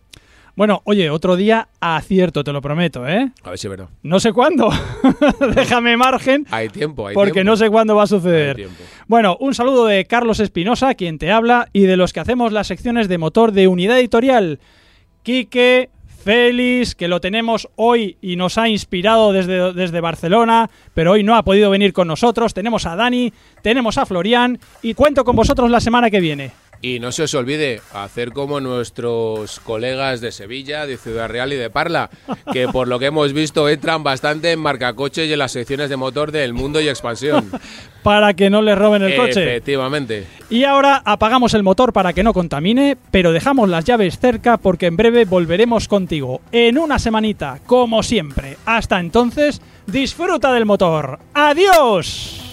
Bueno, 0.56 0.82
oye, 0.84 1.08
otro 1.10 1.36
día 1.36 1.68
acierto, 1.78 2.42
te 2.42 2.52
lo 2.52 2.60
prometo, 2.60 3.06
¿eh? 3.06 3.30
A 3.44 3.50
ver 3.50 3.58
si 3.58 3.66
es 3.66 3.70
verdad. 3.70 3.88
No 4.02 4.18
sé 4.18 4.32
cuándo. 4.32 4.68
Déjame 5.54 5.96
margen. 5.96 6.46
Hay 6.50 6.68
tiempo, 6.68 7.06
hay 7.06 7.14
porque 7.14 7.32
tiempo. 7.34 7.50
no 7.52 7.56
sé 7.56 7.70
cuándo 7.70 7.94
va 7.94 8.02
a 8.02 8.06
suceder. 8.08 8.68
Bueno, 9.06 9.36
un 9.40 9.54
saludo 9.54 9.86
de 9.86 10.04
Carlos 10.06 10.40
Espinosa, 10.40 10.94
quien 10.94 11.18
te 11.18 11.30
habla, 11.30 11.68
y 11.72 11.82
de 11.82 11.96
los 11.96 12.12
que 12.12 12.20
hacemos 12.20 12.52
las 12.52 12.66
secciones 12.66 13.08
de 13.08 13.18
motor 13.18 13.52
de 13.52 13.68
unidad 13.68 13.98
editorial. 14.00 14.58
Quique, 15.22 15.90
Félix, 16.22 16.94
que 16.94 17.08
lo 17.08 17.20
tenemos 17.20 17.68
hoy 17.76 18.16
y 18.20 18.36
nos 18.36 18.58
ha 18.58 18.68
inspirado 18.68 19.32
desde, 19.32 19.72
desde 19.72 20.00
Barcelona, 20.00 20.70
pero 20.94 21.12
hoy 21.12 21.22
no 21.22 21.34
ha 21.34 21.42
podido 21.42 21.70
venir 21.70 21.92
con 21.92 22.08
nosotros. 22.08 22.54
Tenemos 22.54 22.86
a 22.86 22.96
Dani, 22.96 23.32
tenemos 23.62 23.98
a 23.98 24.06
Florian 24.06 24.58
y 24.82 24.94
cuento 24.94 25.24
con 25.24 25.36
vosotros 25.36 25.70
la 25.70 25.80
semana 25.80 26.10
que 26.10 26.20
viene. 26.20 26.52
Y 26.82 26.98
no 26.98 27.12
se 27.12 27.24
os 27.24 27.34
olvide 27.34 27.82
hacer 27.92 28.32
como 28.32 28.58
nuestros 28.60 29.60
colegas 29.60 30.22
de 30.22 30.32
Sevilla, 30.32 30.86
de 30.86 30.96
Ciudad 30.96 31.28
Real 31.28 31.52
y 31.52 31.56
de 31.56 31.68
Parla, 31.68 32.08
que 32.52 32.68
por 32.68 32.88
lo 32.88 32.98
que 32.98 33.06
hemos 33.06 33.34
visto 33.34 33.68
entran 33.68 34.02
bastante 34.02 34.52
en 34.52 34.60
marcacoches 34.60 35.28
y 35.28 35.32
en 35.34 35.38
las 35.38 35.52
secciones 35.52 35.90
de 35.90 35.98
motor 35.98 36.32
del 36.32 36.54
mundo 36.54 36.80
y 36.80 36.88
expansión. 36.88 37.50
Para 38.02 38.32
que 38.32 38.48
no 38.48 38.62
les 38.62 38.78
roben 38.78 39.02
el 39.02 39.14
coche. 39.14 39.42
Efectivamente. 39.42 40.26
Y 40.48 40.64
ahora 40.64 41.02
apagamos 41.04 41.52
el 41.52 41.62
motor 41.62 41.92
para 41.92 42.14
que 42.14 42.22
no 42.22 42.32
contamine, 42.32 42.96
pero 43.10 43.30
dejamos 43.30 43.68
las 43.68 43.84
llaves 43.84 44.18
cerca 44.18 44.56
porque 44.56 44.86
en 44.86 44.96
breve 44.96 45.26
volveremos 45.26 45.86
contigo 45.86 46.40
en 46.50 46.78
una 46.78 46.98
semanita, 46.98 47.60
como 47.66 48.02
siempre. 48.02 48.56
Hasta 48.64 49.00
entonces, 49.00 49.60
disfruta 49.86 50.50
del 50.54 50.64
motor. 50.64 51.18
¡Adiós! 51.34 52.49